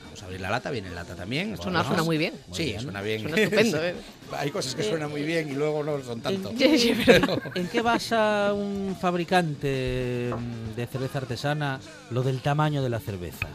[0.04, 1.56] vamos a abrir la lata, viene en lata también.
[1.56, 2.34] Suena- suena muy bien.
[2.52, 2.80] Sí, bien.
[2.80, 3.22] suena bien.
[3.22, 3.94] Suena estupendo, ¿eh?
[4.36, 6.50] Hay cosas que suenan muy bien y luego no son tanto.
[6.58, 9.66] ¿En qué basa un fabricante
[10.76, 11.78] de cerveza artesana
[12.10, 13.48] lo del tamaño de la cerveza?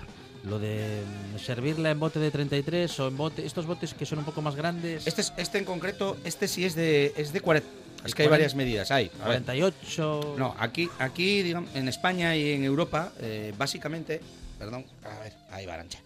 [0.45, 1.01] Lo de
[1.35, 4.41] mm, servirla en bote de 33 o en bote, estos botes que son un poco
[4.41, 5.05] más grandes.
[5.05, 7.67] Este, es- este en concreto, este sí es de, es de 40.
[7.99, 8.31] Es ¿Es que hay 40?
[8.31, 8.91] varias medidas.
[8.91, 9.07] Hay.
[9.21, 9.43] a ver.
[9.43, 10.35] 48.
[10.37, 14.21] No, aquí, aquí digamos, en España y en Europa, eh, básicamente.
[14.57, 15.99] Perdón, a ver, ahí va Arancha.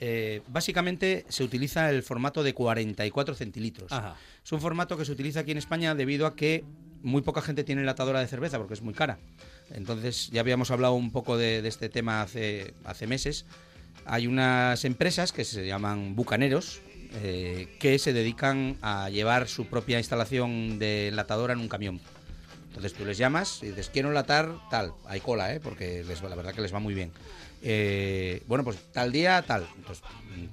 [0.00, 3.92] Eh, básicamente se utiliza el formato de 44 centilitros.
[3.92, 4.16] Ajá.
[4.44, 6.64] Es un formato que se utiliza aquí en España debido a que
[7.02, 9.18] muy poca gente tiene latadora de cerveza porque es muy cara.
[9.70, 13.44] Entonces, ya habíamos hablado un poco de, de este tema hace, hace meses.
[14.06, 16.80] Hay unas empresas que se llaman bucaneros
[17.22, 22.00] eh, que se dedican a llevar su propia instalación de latadora en un camión.
[22.68, 24.92] Entonces tú les llamas y dices, quiero latar tal.
[25.06, 25.60] Hay cola, ¿eh?
[25.60, 27.12] porque les la verdad que les va muy bien.
[27.62, 29.66] Eh, bueno, pues tal día, tal.
[29.76, 30.04] Entonces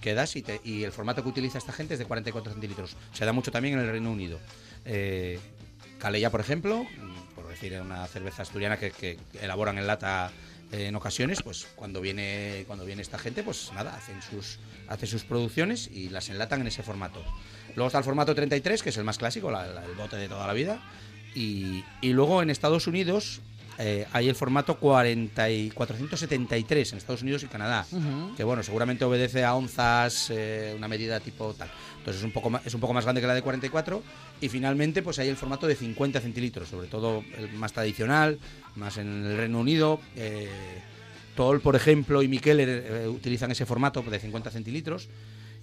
[0.02, 2.96] quedas y, te- y el formato que utiliza esta gente es de 44 centilitros.
[3.12, 4.40] Se da mucho también en el Reino Unido.
[4.86, 5.40] Eh,
[6.00, 6.86] Calella, por ejemplo,
[7.36, 10.32] por decir una cerveza asturiana que, que elaboran en lata
[10.72, 15.24] en ocasiones, pues cuando viene cuando viene esta gente, pues nada, hacen sus hacen sus
[15.24, 17.24] producciones y las enlatan en ese formato.
[17.76, 20.54] Luego está el formato 33, que es el más clásico, el bote de toda la
[20.54, 20.82] vida.
[21.34, 23.42] Y, y luego en Estados Unidos
[23.84, 27.86] eh, hay el formato 40 y 473 en Estados Unidos y Canadá.
[28.38, 31.70] Que bueno, seguramente obedece a onzas, eh, una medida tipo tal.
[31.98, 34.04] Entonces es un, poco más, es un poco más grande que la de 44.
[34.40, 38.38] Y finalmente pues hay el formato de 50 centilitros, sobre todo el más tradicional,
[38.76, 40.00] más en el Reino Unido.
[40.16, 40.48] Eh,
[41.36, 45.10] Toll, por ejemplo, y Mikeller eh, utilizan ese formato de 50 centilitros.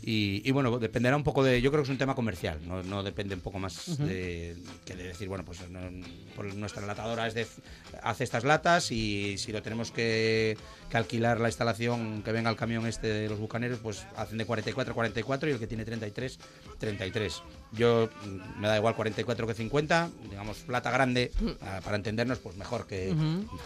[0.01, 1.61] Y, y, bueno, dependerá un poco de.
[1.61, 4.95] Yo creo que es un tema comercial, no, no depende un poco más de, que
[4.95, 5.81] de decir, bueno, pues no-
[6.37, 7.47] por nuestra latadora es de,
[8.03, 10.57] hace estas latas y si lo tenemos que,
[10.89, 14.45] que alquilar la instalación que venga el camión este de los bucaneros, pues hacen de
[14.47, 16.39] 44 44 y el que tiene 33,
[16.79, 17.43] 33.
[17.73, 22.57] Yo mm, me da igual 44 que 50, digamos, lata grande, ah, para entendernos, pues
[22.57, 23.15] mejor que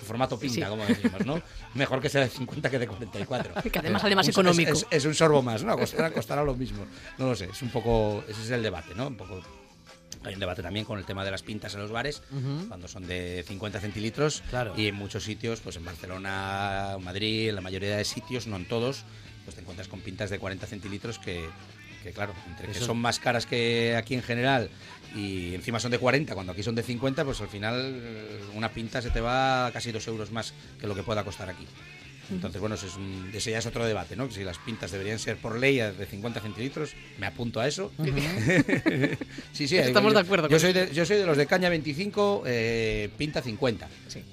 [0.04, 0.70] formato pinta, sí.
[0.70, 1.40] como decimos, ¿no?
[1.74, 3.54] Mejor que sea de 50 que de 44.
[3.72, 4.72] Que además sale más Un- es- económico.
[4.72, 5.76] Es, es un sorbo más, ¿no?
[5.78, 6.84] Costará, costará lo mismo.
[7.18, 8.24] No lo sé, es un poco.
[8.28, 9.06] Ese es el debate, ¿no?
[9.06, 9.40] Un poco.
[10.24, 12.22] Hay un debate también con el tema de las pintas en los bares,
[12.68, 14.42] cuando son de 50 centilitros.
[14.50, 14.72] Claro.
[14.76, 18.66] Y en muchos sitios, pues en Barcelona, Madrid, en la mayoría de sitios, no en
[18.68, 19.04] todos,
[19.44, 21.48] pues te encuentras con pintas de 40 centilitros que,
[22.02, 24.70] que claro, entre que son más caras que aquí en general
[25.14, 28.70] y encima son de 40, cuando aquí son de 50, pues al final eh, una
[28.70, 31.66] pinta se te va a casi dos euros más que lo que pueda costar aquí.
[32.30, 34.28] Entonces, bueno, ese, es un- ese ya es otro debate, ¿no?
[34.28, 37.90] Que si las pintas deberían ser por ley de 50 centilitros, me apunto a eso.
[39.52, 41.46] sí, sí, Estamos yo- de acuerdo Yo con soy de, yo soy de los de
[41.46, 43.88] caña 25, eh, pinta 50.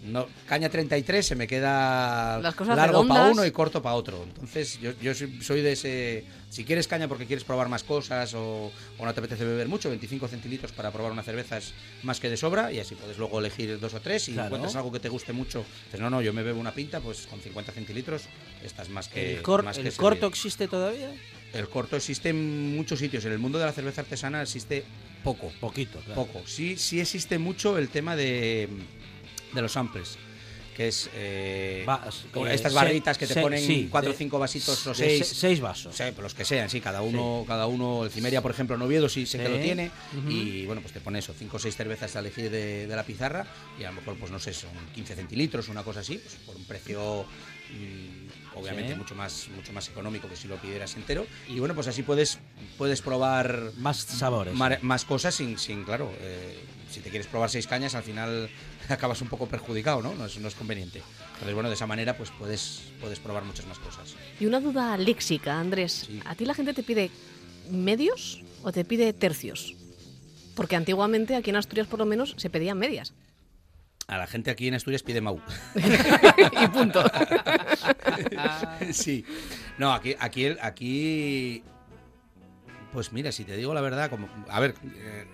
[0.06, 4.24] No, caña 33 se me queda largo para uno y corto para otro.
[4.24, 6.26] Entonces, yo, yo soy, de ese.
[6.50, 9.90] Si quieres caña porque quieres probar más cosas o, o no te apetece beber mucho,
[9.90, 13.40] 25 centilitros para probar una cerveza es más que de sobra y así puedes luego
[13.40, 14.24] elegir dos o tres.
[14.24, 14.48] Si Claro.
[14.48, 17.28] encuentras algo que te guste mucho, dices, no, no, yo me bebo una pinta, pues
[17.28, 18.24] con 50 centilitros
[18.64, 19.36] estás más que.
[19.38, 20.10] ¿El, cor- más que el servido.
[20.10, 21.12] corto existe todavía?
[21.54, 23.26] El corto existe en muchos sitios.
[23.26, 24.84] En el mundo de la cerveza artesana existe
[25.24, 25.52] poco.
[25.60, 26.26] Poquito, claro.
[26.26, 26.44] Poco.
[26.46, 28.70] Sí, sí existe mucho el tema de,
[29.54, 30.18] de los samples.
[30.78, 34.40] Que es eh, eh, estas se- barritas que te se- ponen sí, cuatro o cinco
[34.40, 35.28] vasitos o seis.
[35.28, 35.94] se- seis vasos.
[35.94, 38.82] Sí, pues los que sean, sí, cada uno, cada uno, el Cimeria, por ejemplo, en
[38.84, 39.92] Oviedo sí sé que lo tiene.
[40.30, 43.04] Y bueno, pues te pone eso, cinco o seis cervezas a elegir de, de la
[43.04, 43.46] pizarra.
[43.78, 46.56] Y a lo mejor, pues no sé, son 15 centilitros, una cosa así, pues por
[46.56, 47.26] un precio.
[47.72, 48.97] Mm, obviamente Sí.
[48.97, 52.39] mucho más mucho más económico que si lo pidieras entero y bueno pues así puedes
[52.78, 54.53] puedes probar Más sabores.
[54.55, 56.59] mar- más cosas sin, sin claro, eh,
[56.89, 58.49] si te quieres probar seis cañas, al final
[58.89, 60.15] acabas un poco perjudicado, ¿no?
[60.15, 61.03] No es, no es conveniente.
[61.34, 64.15] Entonces, bueno, de esa manera, pues puedes, puedes probar muchas más cosas.
[64.39, 66.09] Y una duda léxica, Andrés.
[66.26, 67.11] ¿A ti la gente te pide
[67.70, 69.76] medios o te pide tercios?
[70.55, 73.13] Porque antiguamente aquí en Asturias por lo menos se pedían medias.
[74.10, 75.39] A la gente aquí en Asturias pide Mau.
[76.64, 77.03] y punto.
[78.91, 79.24] sí.
[79.78, 81.64] No, aquí, aquí, aquí.
[82.91, 84.28] Pues mira, si te digo la verdad, como.
[84.49, 84.74] A ver.
[84.95, 85.28] eh,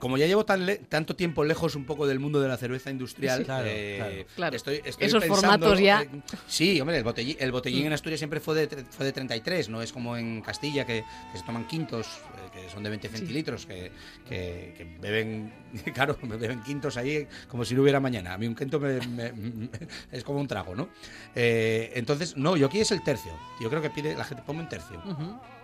[0.00, 2.90] como ya llevo tan le- tanto tiempo lejos un poco del mundo de la cerveza
[2.90, 4.56] industrial, Sí, claro, eh, claro.
[4.56, 5.36] Estoy, estoy Esos pensando,
[5.68, 6.08] formatos ya- eh,
[6.48, 7.86] sí, hombre, el botellín, el botellín Mm.
[7.86, 11.04] en Asturias siempre fue de, tre- fue de 33, no es como en Castilla que,
[11.32, 13.92] que se toman quintos, eh, que son de 20 centilitros, que,
[14.28, 15.52] que- que beben,
[15.94, 18.34] claro, me beben quintos ahí como si no hubiera mañana.
[18.34, 19.68] A mí un quinto me- me- me-
[20.12, 20.88] es como un trago, ¿no?
[21.34, 23.32] Eh, entonces, no, yo aquí es el tercio.
[23.60, 25.02] Yo creo que pide la gente, ponme un tercio.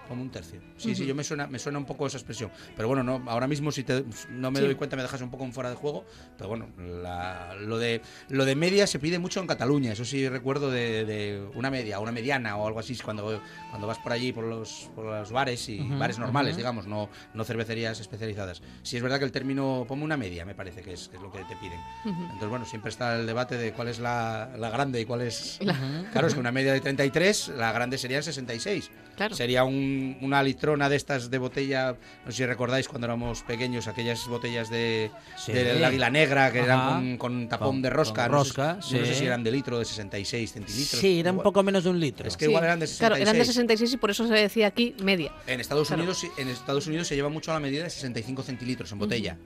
[0.08, 0.60] Como un tercio.
[0.76, 2.50] Sí, sí, yo me suena, me suena un poco esa expresión.
[2.76, 4.66] Pero bueno, no, ahora mismo si te, no me Sí.
[4.66, 6.04] doy cuenta me dejas un poco en fuera de juego.
[6.36, 9.92] Pero bueno, la- lo, de, lo de media se pide mucho en Cataluña.
[9.92, 12.96] Eso sí recuerdo de, de una media, una mediana o algo así.
[12.96, 13.40] Cuando,
[13.70, 17.44] cuando vas por allí, por los, por los bares y bares normales, digamos, no, no
[17.44, 18.62] cervecerías especializadas.
[18.82, 21.22] Sí es verdad que el término, ponme una media, me parece que es, que es
[21.22, 21.80] lo que te piden.
[22.04, 25.58] Entonces, bueno, siempre está el debate de cuál es la, la grande y cuál es...
[25.60, 25.76] La-
[26.12, 28.90] Claro, es que una media de 33, la grande serían 66.
[29.16, 29.34] Claro.
[29.34, 33.88] Sería un- una litrona de estas de botella, no sé si recordáis cuando éramos pequeños,
[33.88, 35.52] aquellas botellas de, Sí.
[35.52, 36.66] del águila negra que Ajá.
[36.66, 38.22] eran con, con tapón Con- de rosca.
[38.24, 41.00] con no sé- rosca, no sé si eran de litro, de 66 centilitros.
[41.00, 42.26] Sí, era un poco menos de un litro.
[42.28, 42.50] Es que Sí.
[42.50, 42.98] igual eran de 66.
[43.00, 45.32] Claro, eran de 66 y por eso se decía aquí media.
[45.46, 46.02] En Estados Claro.
[46.02, 49.36] Unidos en Estados Unidos se lleva mucho a la medida de 65 centilitros en botella.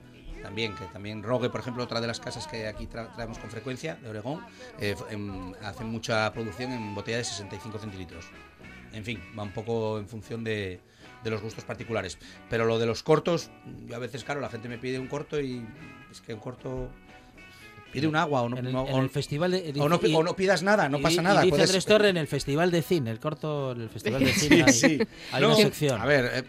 [0.43, 3.51] También, que también Rogue, por ejemplo, otra de las casas que aquí tra- traemos con
[3.51, 4.41] frecuencia, de Oregón,
[4.81, 4.97] eh,
[5.63, 8.25] hacen mucha producción en botella de 65 centilitros.
[8.93, 10.81] En fin, va un poco en función de,
[11.23, 12.19] de los gustos particulares.
[12.49, 13.51] Pero lo de los cortos,
[13.87, 15.65] yo a veces, claro, la gente me pide un corto y
[16.11, 16.91] es que un corto
[17.93, 20.15] pide un agua o no, En el, no- en el festival de, o no y-
[20.15, 21.41] o no pidas nada, no y- pasa y nada.
[21.41, 24.33] dice puedes- Andrés Torre en el festival de cine, el corto, en el festival de
[24.33, 24.99] cine hay, sí.
[25.33, 26.01] hay No, una sección.
[26.01, 26.45] A ver, eh,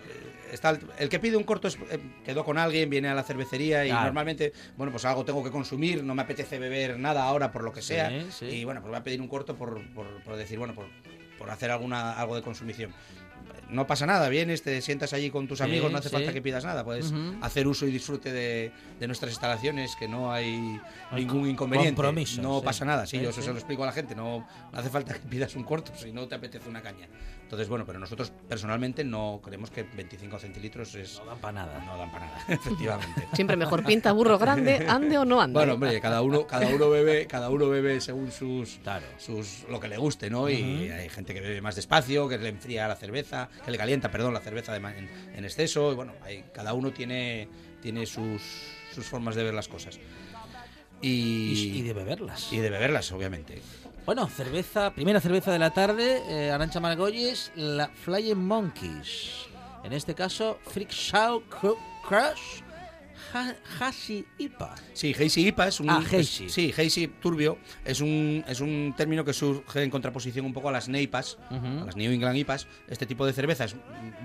[0.52, 3.24] está el, el que pide un corto es- eh, quedó con alguien, viene a la
[3.24, 4.06] cervecería y Claro.
[4.06, 7.72] normalmente, bueno, pues algo tengo que consumir, no me apetece beber nada ahora por lo
[7.74, 8.12] que sea.
[8.32, 8.46] sí.
[8.46, 10.86] Y bueno, pues voy a pedir un corto por, por, por decir, bueno, por,
[11.42, 12.94] por hacer alguna algo de consumición.
[13.70, 16.14] No pasa nada, vienes, te sientas allí con tus Sí, amigos, no hace sí.
[16.16, 20.34] falta que pidas nada, puedes hacer uso y disfrute de, de nuestras instalaciones, que no
[20.34, 20.80] hay
[21.14, 21.96] ningún co- inconveniente.
[21.96, 22.66] compromisos, no sí.
[22.66, 23.48] pasa nada, sí, Sí, yo eso sí.
[23.48, 24.40] se lo explico a la gente, no,
[24.72, 27.08] no hace falta que pidas un corto si no te apetece una caña.
[27.44, 31.20] Entonces, bueno, pero nosotros personalmente no creemos que 25 centilitros es...
[31.20, 31.84] No dan para nada.
[31.86, 33.28] No dan para nada, efectivamente.
[33.34, 35.54] Siempre mejor pinta burro grande, ande o no ande.
[35.60, 39.06] Bueno, hombre, cada uno, cada uno bebe, cada uno bebe según sus, Claro.
[39.18, 40.50] sus lo que le guste, ¿no?
[40.50, 44.12] Y hay gente que bebe más despacio, que le enfría la cerveza, que le calienta,
[44.12, 45.92] perdón, la cerveza de en, en exceso.
[45.92, 47.48] Y bueno, hay, cada uno tiene,
[47.82, 48.42] tiene sus,
[48.94, 50.00] sus formas de ver las cosas.
[51.02, 52.52] Y, de beberlas.
[52.54, 53.62] y de beberlas, obviamente.
[54.06, 59.48] Bueno, cerveza, primera cerveza de la tarde, eh, Arancha Margolles, la Flying Monkeys.
[59.84, 61.78] En este caso, Freak Show Cru-
[62.08, 62.62] Crush
[63.34, 63.56] Ha-
[64.38, 64.76] IPA.
[64.94, 65.90] Sí, Hazy IPA es un.
[65.90, 66.50] Ah, es- hazy.
[66.50, 70.72] sí, Hazy turbio es un, es un término que surge en contraposición un poco a
[70.72, 72.68] las NEIPAs, a las New England IPAs.
[72.88, 73.76] Este tipo de cervezas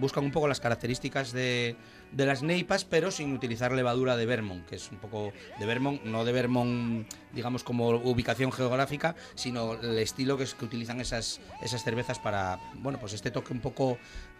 [0.00, 1.76] buscan un poco las características de,
[2.12, 6.02] de las NEIPAs, pero sin utilizar levadura de Vermont, que es un poco de Vermont,
[6.04, 11.40] no de Vermont, digamos, como ubicación geográfica, sino el estilo que, es, que utilizan esas,
[11.62, 13.98] esas cervezas para, bueno, pues este toque un poco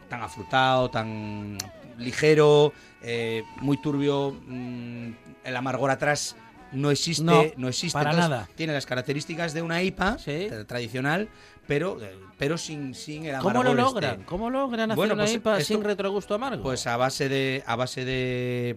[0.09, 1.59] tan afrutado, tan
[1.99, 5.11] ligero, eh, muy turbio, mm,
[5.45, 6.37] el amargor atrás
[6.73, 7.93] no existe, No, no, existe.
[7.97, 8.49] para entonces, nada.
[8.55, 10.49] Tiene las características de una IPA Sí.
[10.51, 11.29] tra- tradicional,
[11.67, 14.13] pero, eh, pero sin, sin el ¿Cómo lo amargor logran?
[14.15, 14.25] este.
[14.27, 16.63] ¿Cómo logran hacer Bueno, una pues IPA esto- sin retrogusto amargo?
[16.63, 18.77] Pues a base de a base de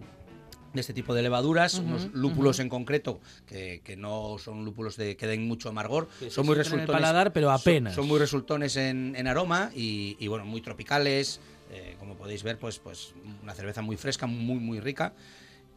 [0.73, 5.15] de este tipo de levaduras, unos lúpulos en concreto que, que no son lúpulos de
[5.17, 7.95] que den mucho amargor, son muy resultones, paladar, pero son- apenas.
[7.95, 11.39] Son, muy resultones en, en aroma y, y, bueno, muy tropicales,
[11.71, 15.13] eh, como podéis ver, pues pues una cerveza muy fresca, muy muy rica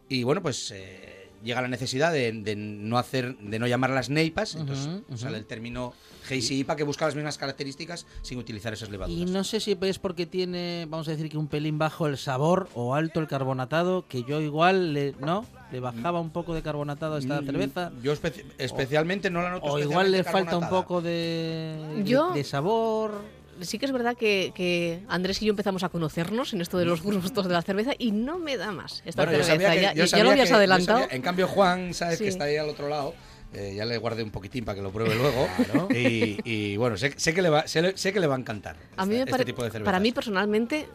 [0.09, 4.55] y bueno, pues eh, llega la necesidad de, de no hacer, de no llamarlas neipas,
[4.55, 5.17] entonces ujú.
[5.17, 5.93] sale el término
[6.29, 9.21] IPA que busca las mismas características sin utilizar esas levaduras.
[9.21, 12.17] Y no sé si es porque tiene, vamos a decir que un pelín bajo el
[12.17, 16.61] sabor o alto el carbonatado, que yo igual le, no, le bajaba un poco de
[16.61, 17.91] carbonatado a esta Mm, cerveza.
[18.01, 22.31] Yo espe- especialmente no la noto O igual le falta un poco de, de- Yo-
[22.33, 23.21] de sabor.
[23.61, 26.85] Sí que es verdad que, que Andrés y yo empezamos a conocernos en esto de
[26.85, 29.67] los gustos de la cerveza y no me da más esta Bueno, yo cerveza.
[29.69, 30.99] sabía que- ya, yo ya sabía lo habías que- yo adelantado.
[31.01, 32.23] sabía- en cambio, Juan, sabes Sí.
[32.25, 33.13] que está ahí al otro lado.
[33.55, 35.47] eh, ya le guardé un poquitín para que lo pruebe luego.
[35.93, 38.75] y, y, bueno, sé, sé que le va, sé, sé que le va a encantar
[38.97, 39.85] A mí me este tipo de cervezas.
[39.85, 40.87] para mí personalmente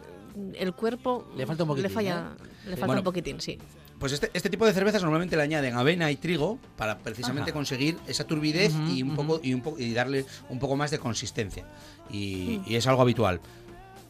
[0.55, 2.31] el cuerpo Le falta un poquitín, le falla, ¿no?
[2.65, 3.59] le falta Bueno, un poquitín, sí.
[4.01, 7.59] Pues este, este tipo de cervezas normalmente le añaden avena y trigo para precisamente Ajá.
[7.59, 10.91] conseguir esa turbidez Ujú, y un poco y un poco y darle un poco más
[10.93, 11.65] de consistencia.
[12.11, 12.15] Mm.
[12.15, 13.41] Y, es algo habitual.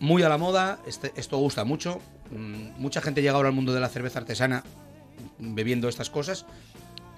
[0.00, 2.00] Muy a la moda, este- esto gusta mucho.
[2.30, 4.62] Mm, mucha gente llega ahora al mundo de la cerveza artesana
[5.38, 6.46] bebiendo estas cosas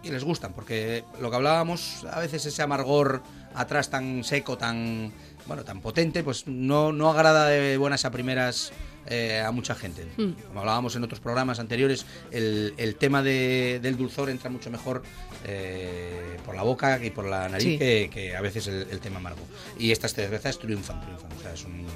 [0.02, 3.22] y les gustan, porque lo que hablábamos, a veces ese amargor
[3.54, 5.12] atrás tan seco, tan
[5.46, 8.72] bueno, tan potente, pues no, no agrada de buenas a primeras
[9.06, 10.06] eh, a mucha gente.
[10.16, 10.30] Mm.
[10.48, 15.02] Como hablábamos en otros programas anteriores, el, el tema de- del dulzor entra mucho mejor
[15.44, 17.78] eh, por la boca y por la nariz Sí.
[17.78, 19.42] que, que a veces el, el tema amargo.
[19.78, 21.32] Y estas cervezas triunfan, triunfan.
[21.32, 21.86] O sea, es un-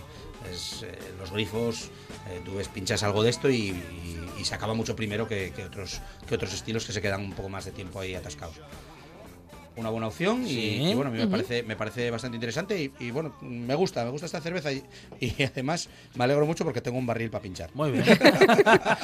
[0.53, 1.91] es, eh, los grifos,
[2.29, 5.53] eh, tú ves, pinchas algo de esto y, y- y se acaba mucho primero que,
[5.57, 8.57] que otros, que otros estilos que se quedan un poco más de tiempo ahí atascados.
[9.77, 10.83] Una buena opción y, Sí.
[10.91, 14.05] y bueno, a mí me, parece, me parece bastante interesante y, y bueno, me gusta,
[14.05, 14.85] me gusta esta cerveza y,
[15.19, 17.71] y además me alegro mucho porque tengo un barril para pinchar.
[17.75, 18.05] Muy bien.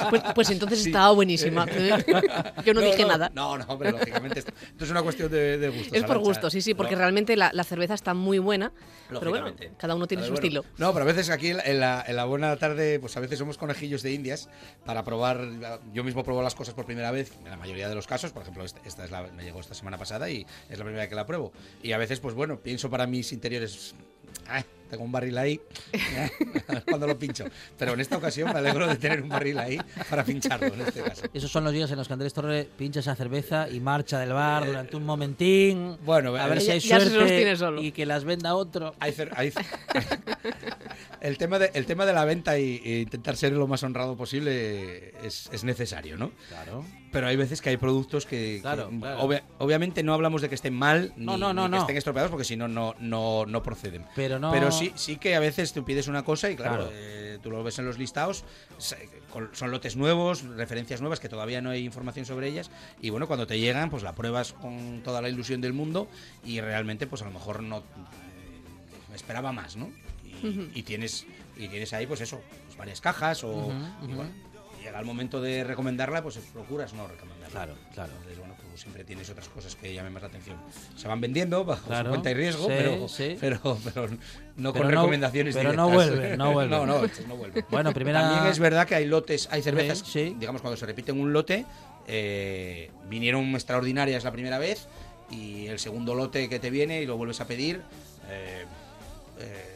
[0.09, 0.89] Pues, pues entonces Sí.
[0.89, 1.65] estaba buenísima.
[2.65, 3.29] Yo no, dije nada.
[3.33, 5.93] No, no, hombre, lógicamente esto, esto es una cuestión de, de gustos.
[5.93, 8.71] Es por gusto, sí, sí, porque No, realmente la, la cerveza está muy buena.
[9.09, 10.65] Pero bueno, cada uno tiene su bueno, estilo.
[10.77, 13.19] No, pero a veces aquí en la, en la- en la buena tarde, pues a
[13.19, 14.49] veces somos conejillos de indias
[14.85, 15.41] para probar.
[15.93, 18.31] Yo mismo pruebo las cosas por primera vez, en la mayoría de los casos.
[18.31, 21.03] Por ejemplo, esta, esta es la, me llegó esta semana pasada y es la primera
[21.03, 21.51] vez que la pruebo.
[21.83, 23.93] Y a veces, pues bueno, pienso para mis interiores.
[24.47, 25.59] "Ay, tengo un barril ahí,
[26.69, 27.45] ver cuando lo pincho.
[27.77, 29.79] Pero en esta ocasión me alegro de tener un barril ahí
[30.09, 31.23] para pincharlo, en este caso.
[31.33, 34.33] Esos son los días en los que Andrés Torre pincha esa cerveza y marcha del
[34.33, 35.97] bar durante un momentín.
[36.05, 37.81] Bueno, a ver eh, si hay Ya- suerte solo.
[37.81, 38.93] y que las venda otro.
[38.99, 39.51] Hay cer- hay-
[41.21, 44.15] el, tema de, el tema de la venta y, e intentar ser lo más honrado
[44.17, 46.31] posible es, es necesario, ¿no?
[46.49, 46.83] Claro.
[47.11, 49.21] Pero hay veces que hay productos que, que Claro, claro.
[49.21, 51.81] obvia- obviamente no hablamos de que estén mal ni, No, no, no, ni que no.
[51.81, 54.05] estén estropeados porque si no, no, no, no proceden.
[54.15, 54.51] Pero no.
[54.51, 56.89] Pero sí, sí que a veces tú pides una cosa y claro, Claro.
[56.93, 58.43] eh, tú lo ves en los listados,
[58.77, 62.69] son lotes nuevos, referencias nuevas que todavía no hay información sobre ellas
[63.01, 66.07] y bueno, cuando te llegan pues la pruebas con toda la ilusión del mundo
[66.43, 69.89] y realmente pues a lo mejor no eh, esperaba más, ¿no?
[70.73, 71.25] Y, tienes
[71.55, 73.71] y tienes ahí pues eso, pues varias cajas o
[74.01, 74.31] y bueno,
[74.81, 77.51] llega el momento de recomendarla, pues procuras no recomendarla.
[77.51, 78.11] Claro, claro.
[78.13, 78.50] Entonces, bueno,
[78.81, 80.57] siempre tienes otras cosas que llamen más la atención.
[80.97, 83.37] Se van vendiendo bajo Claro, su cuenta y riesgo, sí, pero, sí.
[83.39, 84.17] pero, pero no
[84.55, 86.37] Pero con no- recomendaciones pero no directas.
[86.37, 86.69] no vuelven.
[86.71, 87.63] no, no, estos no vuelven.
[87.69, 88.21] Bueno, primera.
[88.21, 90.35] También es verdad que hay lotes, hay cervezas, sí.
[90.39, 91.65] digamos, cuando se repiten un lote,
[92.07, 94.87] eh, vinieron extraordinarias la primera vez
[95.29, 97.81] y el segundo lote que te viene y lo vuelves a pedir,
[98.29, 98.65] eh,
[99.39, 99.70] eh,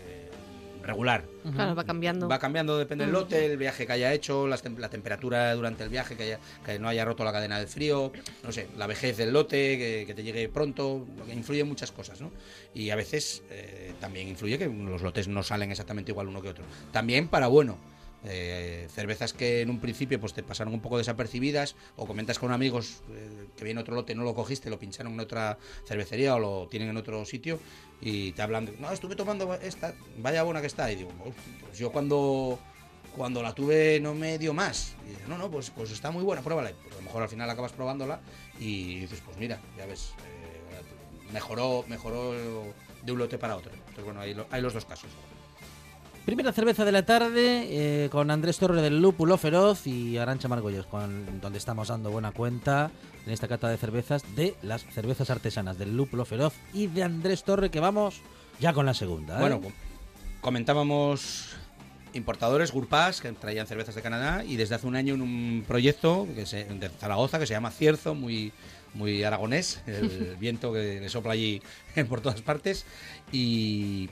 [0.85, 1.25] regular.
[1.53, 2.27] Claro, va cambiando.
[2.27, 5.89] Va cambiando, depende del lote, el viaje que haya hecho, tem- la temperatura durante el
[5.89, 8.11] viaje, que, haya- que no haya roto la cadena del frío,
[8.43, 12.21] no sé, la vejez del lote, que, que te llegue pronto, influye en muchas cosas,
[12.21, 12.31] ¿no?
[12.73, 16.49] Y a veces eh, también influye que los lotes no salen exactamente igual uno que
[16.49, 16.63] otro.
[16.91, 17.77] También para bueno.
[18.27, 22.51] Eh, cervezas que en un principio pues te pasaron un poco desapercibidas o comentas con
[22.51, 26.39] amigos eh, que viene otro lote no lo cogiste lo pincharon en otra cervecería o
[26.39, 27.59] lo tienen en otro sitio
[28.01, 31.11] y te hablan de, no estuve tomando esta vaya buena que está y digo
[31.63, 32.59] "Pues, yo cuando
[33.15, 36.23] cuando la tuve no me dio más y dice, no no pues pues está muy
[36.23, 38.19] buena pruébala pues, a lo mejor al final acabas probándola
[38.59, 42.33] y dices pues mira ya ves eh, mejoró mejoró
[43.03, 45.09] de un lote para otro entonces bueno hay, lo- hay los dos casos
[46.25, 47.67] Primera cerveza de la tarde
[48.05, 52.31] eh, con Andrés Torre del Lúpulo Feroz y Arancha Margolles, con, donde estamos dando buena
[52.31, 52.89] cuenta
[53.27, 57.43] en esta cata de cervezas de las cervezas artesanas del Lúpulo Feroz y de Andrés
[57.43, 58.21] Torre, que vamos
[58.59, 59.37] ya con la segunda.
[59.37, 59.39] ¿eh?
[59.39, 59.71] Bueno, com-
[60.41, 61.49] comentábamos
[62.13, 66.27] importadores, Gurpas, que traían cervezas de Canadá, y desde hace un año en un proyecto
[66.33, 68.51] que se, de Zaragoza que se llama Cierzo, muy,
[68.95, 71.61] muy aragonés, el viento que le sopla allí
[72.09, 72.85] por todas partes,
[73.31, 74.09] y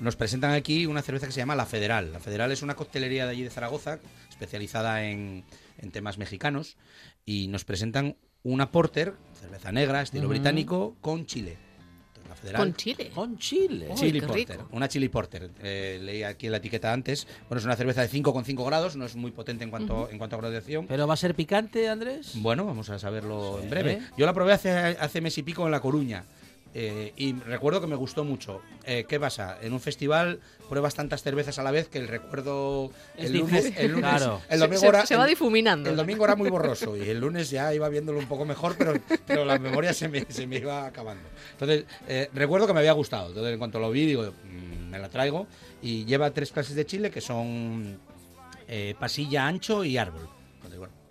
[0.00, 2.12] nos presentan aquí una cerveza que se llama La Federal.
[2.12, 5.44] La Federal es una coctelería de allí de Zaragoza, especializada en,
[5.78, 6.76] en temas mexicanos,
[7.24, 11.56] y nos presentan una porter, cerveza negra, estilo británico, con chile.
[12.16, 13.10] Entonces, la Federal, Con chile.
[13.14, 13.86] Con chile.
[13.90, 14.68] Uy, Chili Porter, rico.
[14.72, 15.50] una Chili Porter.
[15.62, 17.26] Eh, leí aquí en la etiqueta antes.
[17.48, 20.36] Bueno, es una cerveza de 5,5 grados, no es muy potente en cuanto, en cuanto
[20.36, 20.86] a graduación.
[20.86, 22.32] ¿Pero va a ser picante, Andrés?
[22.36, 23.64] Bueno, vamos a saberlo Sí.
[23.64, 24.02] en breve.
[24.16, 26.24] Yo la probé hace, hace mes y pico en La Coruña.
[26.74, 28.60] Eh, y recuerdo que me gustó mucho.
[28.84, 29.58] Eh, ¿Qué pasa?
[29.62, 33.92] En un festival pruebas tantas cervezas a la vez que el recuerdo el lunes, el
[33.92, 34.40] lunes- Claro.
[34.48, 35.88] el Se- domingo se- era- se va el- difuminando.
[35.90, 38.92] El domingo era muy borroso y el lunes ya iba viéndolo un poco mejor, pero,
[39.26, 41.28] pero la memoria se me, se me iba acabando.
[41.52, 43.28] Entonces, eh, recuerdo que me había gustado.
[43.28, 45.46] Entonces, en cuanto lo vi, digo, "Mm, me la traigo.
[45.80, 47.98] Y lleva tres clases de chile que son
[48.70, 50.28] eh, pasilla, ancho y árbol.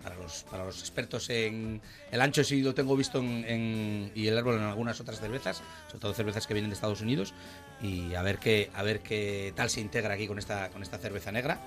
[0.02, 1.80] Para los, para los expertos en
[2.12, 5.60] el ancho sí lo tengo visto en, en- y el árbol en algunas otras cervezas,
[5.88, 7.34] sobre todo cervezas que vienen de Estados Unidos.
[7.82, 10.98] Y a ver qué, a ver qué tal se integra aquí con esta, con esta
[10.98, 11.60] cerveza negra.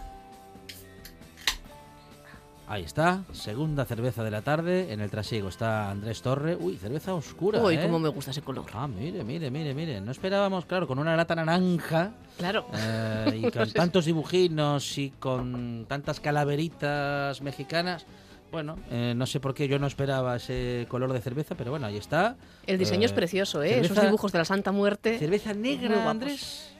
[2.71, 4.93] Ahí está, segunda cerveza de la tarde.
[4.93, 6.55] En el trasiego está Andrés Torre.
[6.55, 7.61] Uy, cerveza oscura.
[7.61, 7.81] Uy, ¿eh?
[7.83, 8.63] cómo me gusta ese color.
[8.73, 9.99] Ah, mire, mire, mire, mire.
[9.99, 12.67] No esperábamos, claro, con una lata naranja Claro.
[12.73, 18.05] eh, y con tantos dibujinos y con tantas calaveritas mexicanas.
[18.53, 21.87] Bueno, eh, no sé por qué yo no esperaba ese color de cerveza, pero bueno,
[21.87, 22.37] ahí está.
[22.67, 23.79] El diseño es Eh, precioso, ¿eh?
[23.79, 25.19] Esos cerveza- dibujos de la Santa Muerte.
[25.19, 26.09] Cerveza negra.
[26.09, 26.70] Andrés.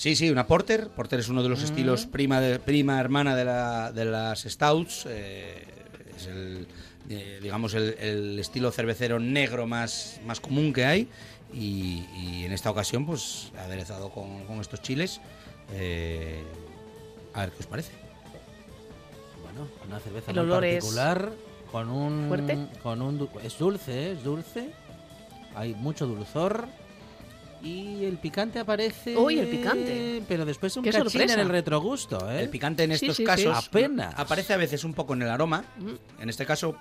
[0.00, 0.88] Sí, sí, una Porter.
[0.88, 1.64] Porter es uno de los Mm.
[1.64, 5.04] estilos prima, de, prima hermana de, la- de las Stouts.
[5.06, 5.62] eh,
[6.16, 6.66] es el,
[7.10, 11.06] eh, digamos, el, el estilo cervecero negro más, más común que hay.
[11.52, 15.20] Y, y en esta ocasión, pues, aderezado con, con estos chiles.
[15.74, 16.42] eh,
[17.34, 17.92] a ver qué os parece.
[19.42, 21.32] Bueno, una cerveza El muy olor es particular,
[21.70, 22.58] con un fuerte.
[22.82, 24.12] con un du- es dulce, ¿eh?
[24.12, 24.70] es dulce.
[25.54, 26.66] Hay mucho dulzor
[27.62, 29.16] y el picante aparece.
[29.16, 30.22] Uy, el picante.
[30.28, 31.34] Pero después un Qué cachín sorpresa.
[31.34, 32.40] en el retrogusto, ¿eh?
[32.42, 33.26] El picante en Sí, estos sí, sí.
[33.26, 34.14] casos Apenas.
[34.16, 35.64] aparece a veces un poco en el aroma.
[35.78, 36.22] Mm.
[36.22, 36.76] En este caso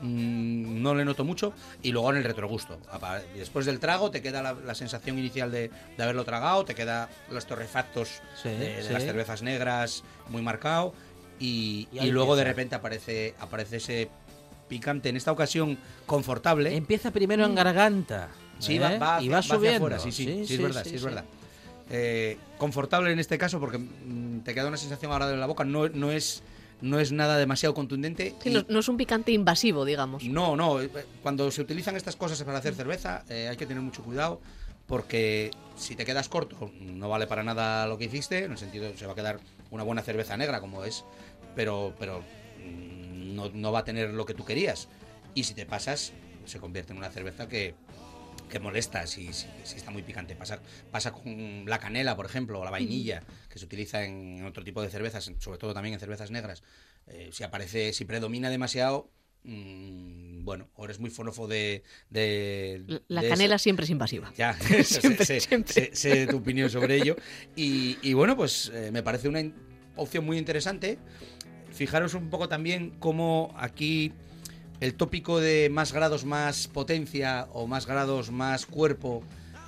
[0.00, 1.52] mm, no le noto mucho.
[1.82, 2.78] Y luego en el retrogusto.
[3.36, 7.08] Después del trago te queda la, la sensación inicial de, de haberlo tragado, te queda
[7.30, 8.92] los torrefactos Sí, de, de sí.
[8.92, 10.94] las cervezas negras muy marcado.
[11.40, 12.48] Y, Y y luego de empieza.
[12.54, 14.08] repente aparece, aparece ese
[14.68, 16.76] picante, en esta ocasión confortable.
[16.76, 18.28] Empieza primero en garganta.
[18.58, 18.80] Sí, ¿eh?
[18.80, 19.76] va, va, y va hacia subiendo.
[19.76, 21.24] afuera, sí, sí, sí, es verdad, sí, es verdad.
[21.90, 25.64] Eh, confortable en este caso porque mm, te queda una sensación agradable en la boca,
[25.64, 26.42] no, no, es,
[26.82, 28.34] no es nada demasiado contundente.
[28.42, 30.22] Sí, y- no, no es un picante invasivo, digamos.
[30.24, 30.90] no, no, eh,
[31.22, 34.40] cuando se utilizan estas cosas para hacer cerveza eh, hay que tener mucho cuidado
[34.86, 38.90] porque si te quedas corto no vale para nada lo que hiciste, en el sentido
[38.96, 39.38] se va a quedar
[39.70, 41.04] una buena cerveza negra como es,
[41.54, 42.20] pero, pero
[42.64, 44.88] mm, no, no va a tener lo que tú querías.
[45.34, 46.12] Y si te pasas,
[46.46, 47.74] se convierte en una cerveza que,
[48.48, 50.34] que molesta si, si, si está muy picante.
[50.36, 54.64] Pasa, pasa con la canela, por ejemplo, o la vainilla, que se utiliza en otro
[54.64, 56.62] tipo de cervezas, sobre todo también en cervezas negras.
[57.06, 59.10] Eh, si aparece, si predomina demasiado,
[59.44, 61.82] mm, bueno, o eres muy fonofo de...
[62.10, 63.62] de La- de canela eso.
[63.64, 64.32] siempre es invasiva.
[64.36, 65.72] Ya, Siempre, sé, siempre.
[65.72, 67.16] sé- sé tu opinión sobre ello.
[67.56, 69.42] Y, y bueno, pues eh, me parece una
[69.96, 70.98] opción muy interesante.
[71.72, 74.12] Fijaros un poco también cómo aquí
[74.80, 79.22] el tópico de más grados más potencia o más grados más cuerpo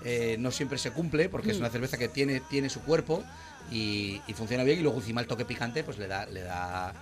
[0.05, 1.61] eh, no siempre se cumple porque es Mm.
[1.61, 3.23] una cerveza que tiene, tiene su cuerpo
[3.71, 6.93] y, y funciona bien y luego encima el toque picante pues le da, le da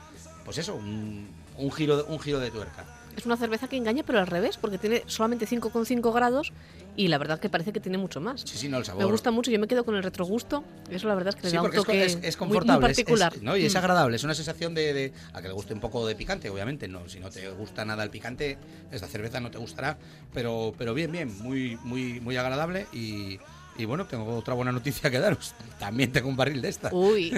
[0.45, 1.29] pues eso, un,
[1.59, 2.85] un giro, un giro de tuerca.
[3.19, 6.53] Es una cerveza que engaña, pero al revés, porque tiene solamente 5,5 grados
[6.97, 8.43] y la verdad que parece que tiene mucho más.
[8.43, 9.05] Sí, sí, no, el sabor.
[9.05, 10.63] Me gusta mucho, yo me quedo con el retrogusto.
[10.89, 12.91] Eso la verdad es que le Sí, da un es toque es, es confortable, muy,
[12.93, 13.33] es- particular.
[13.35, 13.57] es- ¿no?
[13.57, 13.79] y es Mm.
[13.79, 16.87] agradable, es una sensación de, de- a que le guste un poco de picante, obviamente,
[16.87, 18.57] no, si no te gusta nada el picante,
[18.93, 19.99] esta cerveza no te gustará,
[20.33, 23.41] pero, pero bien, bien, muy, muy, muy agradable y,
[23.79, 26.91] y bueno, tengo otra buena noticia que daros, también tengo un barril de esta.
[26.93, 27.31] Uy.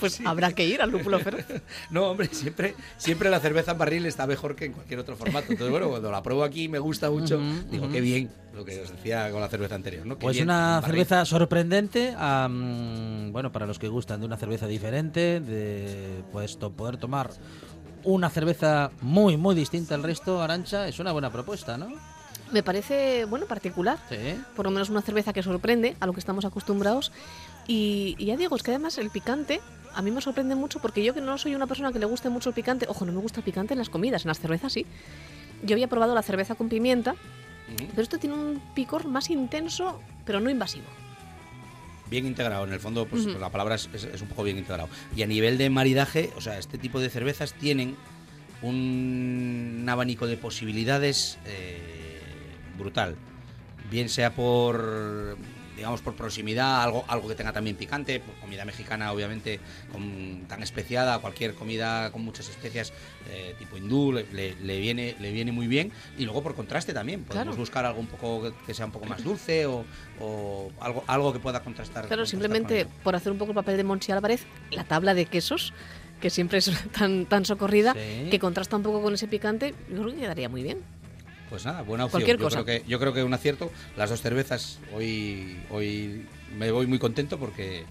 [0.00, 1.44] pues habrá que ir al lúpulo feroz.
[1.90, 5.46] No, hombre, siempre, siempre la cerveza en barril está mejor que en cualquier otro formato.
[5.50, 7.40] Entonces, bueno, cuando la pruebo aquí me gusta mucho,
[7.70, 10.16] digo, qué bien, lo que os decía con la cerveza anterior, ¿no?
[10.16, 14.66] Qué Pues bien, una cerveza sorprendente, am, bueno, para los que gustan de una cerveza
[14.66, 17.30] diferente, de pues to- poder tomar
[18.04, 21.88] una cerveza muy, muy distinta al resto, Arancha, es una buena propuesta, ¿no?
[22.52, 23.98] Me parece, bueno, particular.
[24.08, 24.16] Sí.
[24.56, 27.12] Por lo menos una cerveza que sorprende a lo que estamos acostumbrados.
[27.66, 29.60] Y, y ya digo, es que además el picante
[29.94, 32.28] a mí me sorprende mucho porque yo que no soy una persona que le guste
[32.28, 34.72] mucho el picante, ojo, no me gusta el picante en las comidas, en las cervezas
[34.72, 34.86] sí.
[35.62, 37.16] Yo había probado la cerveza con pimienta,
[37.90, 40.86] pero esto tiene un picor más intenso, pero no invasivo.
[42.08, 42.64] bien integrado.
[42.64, 43.38] En el fondo, pues Ujú.
[43.38, 44.88] la palabra es, es- es un poco bien integrado.
[45.14, 47.96] Y a nivel de maridaje, o sea, este tipo de cervezas tienen
[48.62, 52.07] un abanico de posibilidades eh,
[52.78, 53.16] brutal.
[53.90, 55.36] Bien sea por
[55.76, 59.60] digamos por proximidad, algo, algo que tenga también picante, por comida mexicana obviamente
[59.92, 62.92] con- tan especiada, cualquier comida con muchas especias
[63.30, 66.92] eh, tipo hindú le, le- le viene, le viene muy bien y luego por contraste
[66.92, 67.60] también, podemos Claro.
[67.60, 69.84] buscar algo un poco que- sea un poco más dulce o,
[70.18, 72.06] o algo, algo que pueda contrastar.
[72.08, 75.26] Claro, contrastar simplemente por hacer un poco el papel de Monchi Álvarez, la tabla de
[75.26, 75.72] quesos,
[76.20, 78.30] que siempre es tan, tan socorrida, Sí.
[78.30, 80.78] que contrasta un poco con ese picante, yo creo que quedaría muy bien.
[81.50, 82.20] Pues nada, buena opción.
[82.22, 82.62] Cualquier yo, cosa.
[82.62, 83.70] Creo que, yo creo que un acierto.
[83.96, 86.26] Las dos cervezas hoy, hoy
[86.56, 87.84] me voy muy contento porque,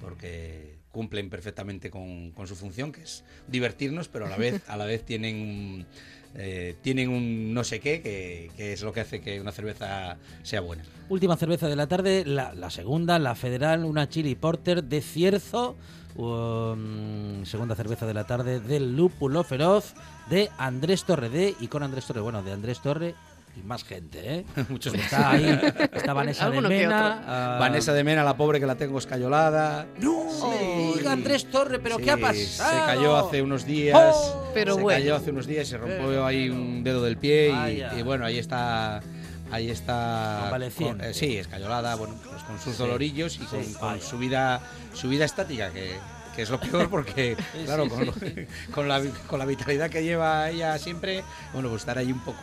[0.00, 4.76] porque cumplen perfectamente con, con su función, que es divertirnos, pero a la vez, a
[4.76, 5.86] la vez tienen un,
[6.34, 10.16] eh, tienen un no sé qué, que, que es lo que hace que una cerveza
[10.42, 10.84] sea buena.
[11.08, 15.76] Última cerveza de la tarde, la, la segunda, la federal, una chili porter de cierzo.
[16.16, 19.94] um, segunda cerveza de la tarde del lúpulo feroz
[20.32, 23.14] de Andrés Torre de y con Andrés Torre, bueno, de Andrés Torre
[23.54, 24.44] y más gente, ¿eh?
[24.70, 24.94] Muchos.
[24.94, 25.60] Está ahí,
[25.92, 27.22] está Vanessa de Mena.
[27.26, 29.86] ah, Vanessa de Mena, la pobre que la tengo escayolada.
[29.98, 30.24] ¡No!
[30.48, 32.70] me diga Andrés Torre, ¿pero Sí, qué ha pasado?
[32.80, 34.14] Se cayó hace unos días.
[34.16, 34.50] ¡Oh!
[34.54, 34.98] Pero se bueno.
[35.00, 37.52] cayó hace unos días, se rompió ahí un dedo del pie
[37.94, 39.02] y, y bueno, ahí está.
[39.50, 40.48] Ahí está.
[40.78, 44.16] Con- eh, sí, escayolada, bueno, pues con sus Sí, dolorillos y con, sí, con su
[44.16, 44.62] vida,
[44.94, 45.92] su vida estática, que,
[46.34, 48.34] que es lo peor porque, claro, sí, con, sí.
[48.72, 51.22] con la, con la vitalidad que lleva ella siempre,
[51.52, 52.38] bueno, pues estar ahí un poco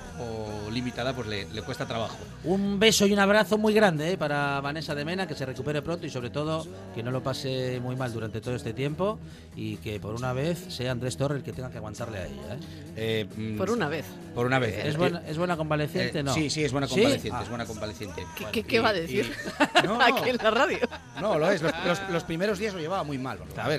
[0.71, 2.17] limitada, pues le, le cuesta trabajo.
[2.43, 4.17] Un beso y un abrazo muy grande ¿eh?
[4.17, 7.79] para Vanessa de Mena, que se recupere pronto y sobre todo que no lo pase
[7.81, 9.19] muy mal durante todo este tiempo
[9.55, 12.53] y que por una vez sea Andrés Torre el que tenga que aguantarle a ella.
[12.55, 12.57] ¿eh?
[12.95, 14.05] Eh, mm, Por una vez.
[14.35, 14.85] Por una vez.
[14.85, 16.19] ¿Es, buena, ¿Es buena convaleciente?
[16.19, 16.33] Eh, no.
[16.33, 16.95] Sí, sí, es buena ¿Sí?
[16.95, 17.43] convaleciente, Ah.
[17.43, 18.25] es buena convaleciente.
[18.51, 19.33] ¿Qué, qué- y- va a y- decir?
[19.83, 20.77] No, Aquí en la radio.
[21.21, 21.61] No, lo es.
[21.61, 23.39] Los, los- los primeros días lo llevaba muy mal.
[23.57, 23.78] A ver,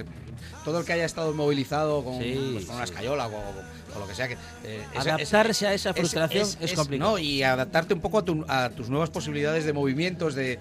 [0.65, 3.31] todo el que haya estado movilizado con, Sí, pues, con una escayola o,
[3.95, 4.29] o- lo que sea.
[4.29, 4.35] Que,
[4.65, 7.13] eh, esa- Adaptarse a esa frustración es complicado.
[7.13, 10.59] No, y adaptarte un poco a, tu- a tus nuevas posibilidades de movimientos, de, eh,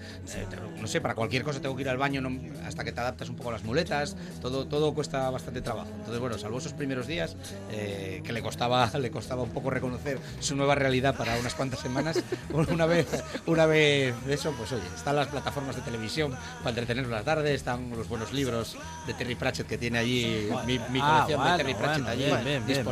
[0.80, 3.28] no sé, para cualquier cosa tengo que ir al baño no- hasta que te adaptas
[3.28, 5.90] un poco a las muletas, todo, todo cuesta bastante trabajo.
[5.96, 7.36] Entonces, bueno, salvo esos primeros días,
[7.70, 11.80] eh, que le costaba, le costaba un poco reconocer su nueva realidad para unas cuantas
[11.80, 12.22] semanas,
[12.52, 13.06] una vez,
[13.46, 17.90] una vez eso, pues oye, están las plataformas de televisión para entretenernos la tarde, están
[17.90, 18.76] los buenos libros
[19.06, 22.08] de Terry Pratchett que tiene allí, mi, mi Ah, colección bueno, de Terry Pratchett bueno,
[22.10, 22.84] allí bien, bien, bien,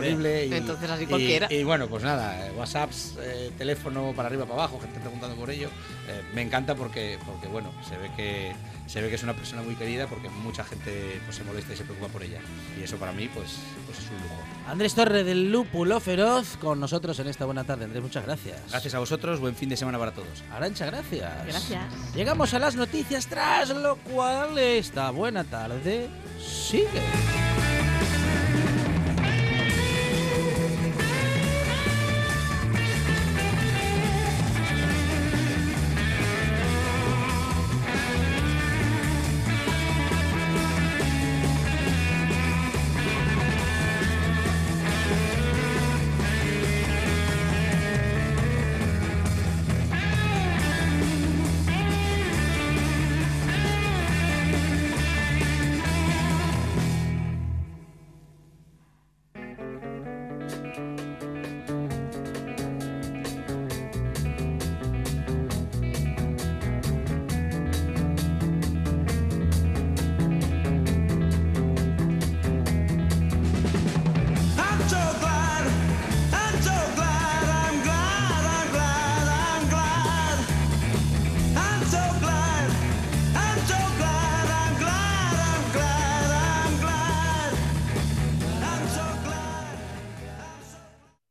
[0.51, 1.47] Y, Entonces, así y- cualquiera.
[1.51, 5.51] Y, bueno, pues nada, eh, WhatsApps, eh, teléfono para arriba, para abajo, gente preguntando por
[5.51, 5.69] ello.
[6.09, 8.53] Eh, me encanta porque, porque bueno, se ve que
[8.87, 11.77] se ve que es una persona muy querida porque mucha gente pues, se molesta y
[11.77, 12.41] se preocupa por ella.
[12.79, 14.35] Y eso para mí pues, pues es un lujo.
[14.67, 17.85] Andrés Torre del Lúpulo Feroz con nosotros en esta buena tarde.
[17.85, 18.59] Andrés, muchas gracias.
[18.71, 20.43] Gracias a vosotros, buen fin de semana para todos.
[20.51, 21.47] Arancha, gracias.
[21.47, 22.15] Gracias.
[22.15, 26.09] Llegamos a las noticias, tras lo cual esta buena tarde
[26.41, 27.03] sigue.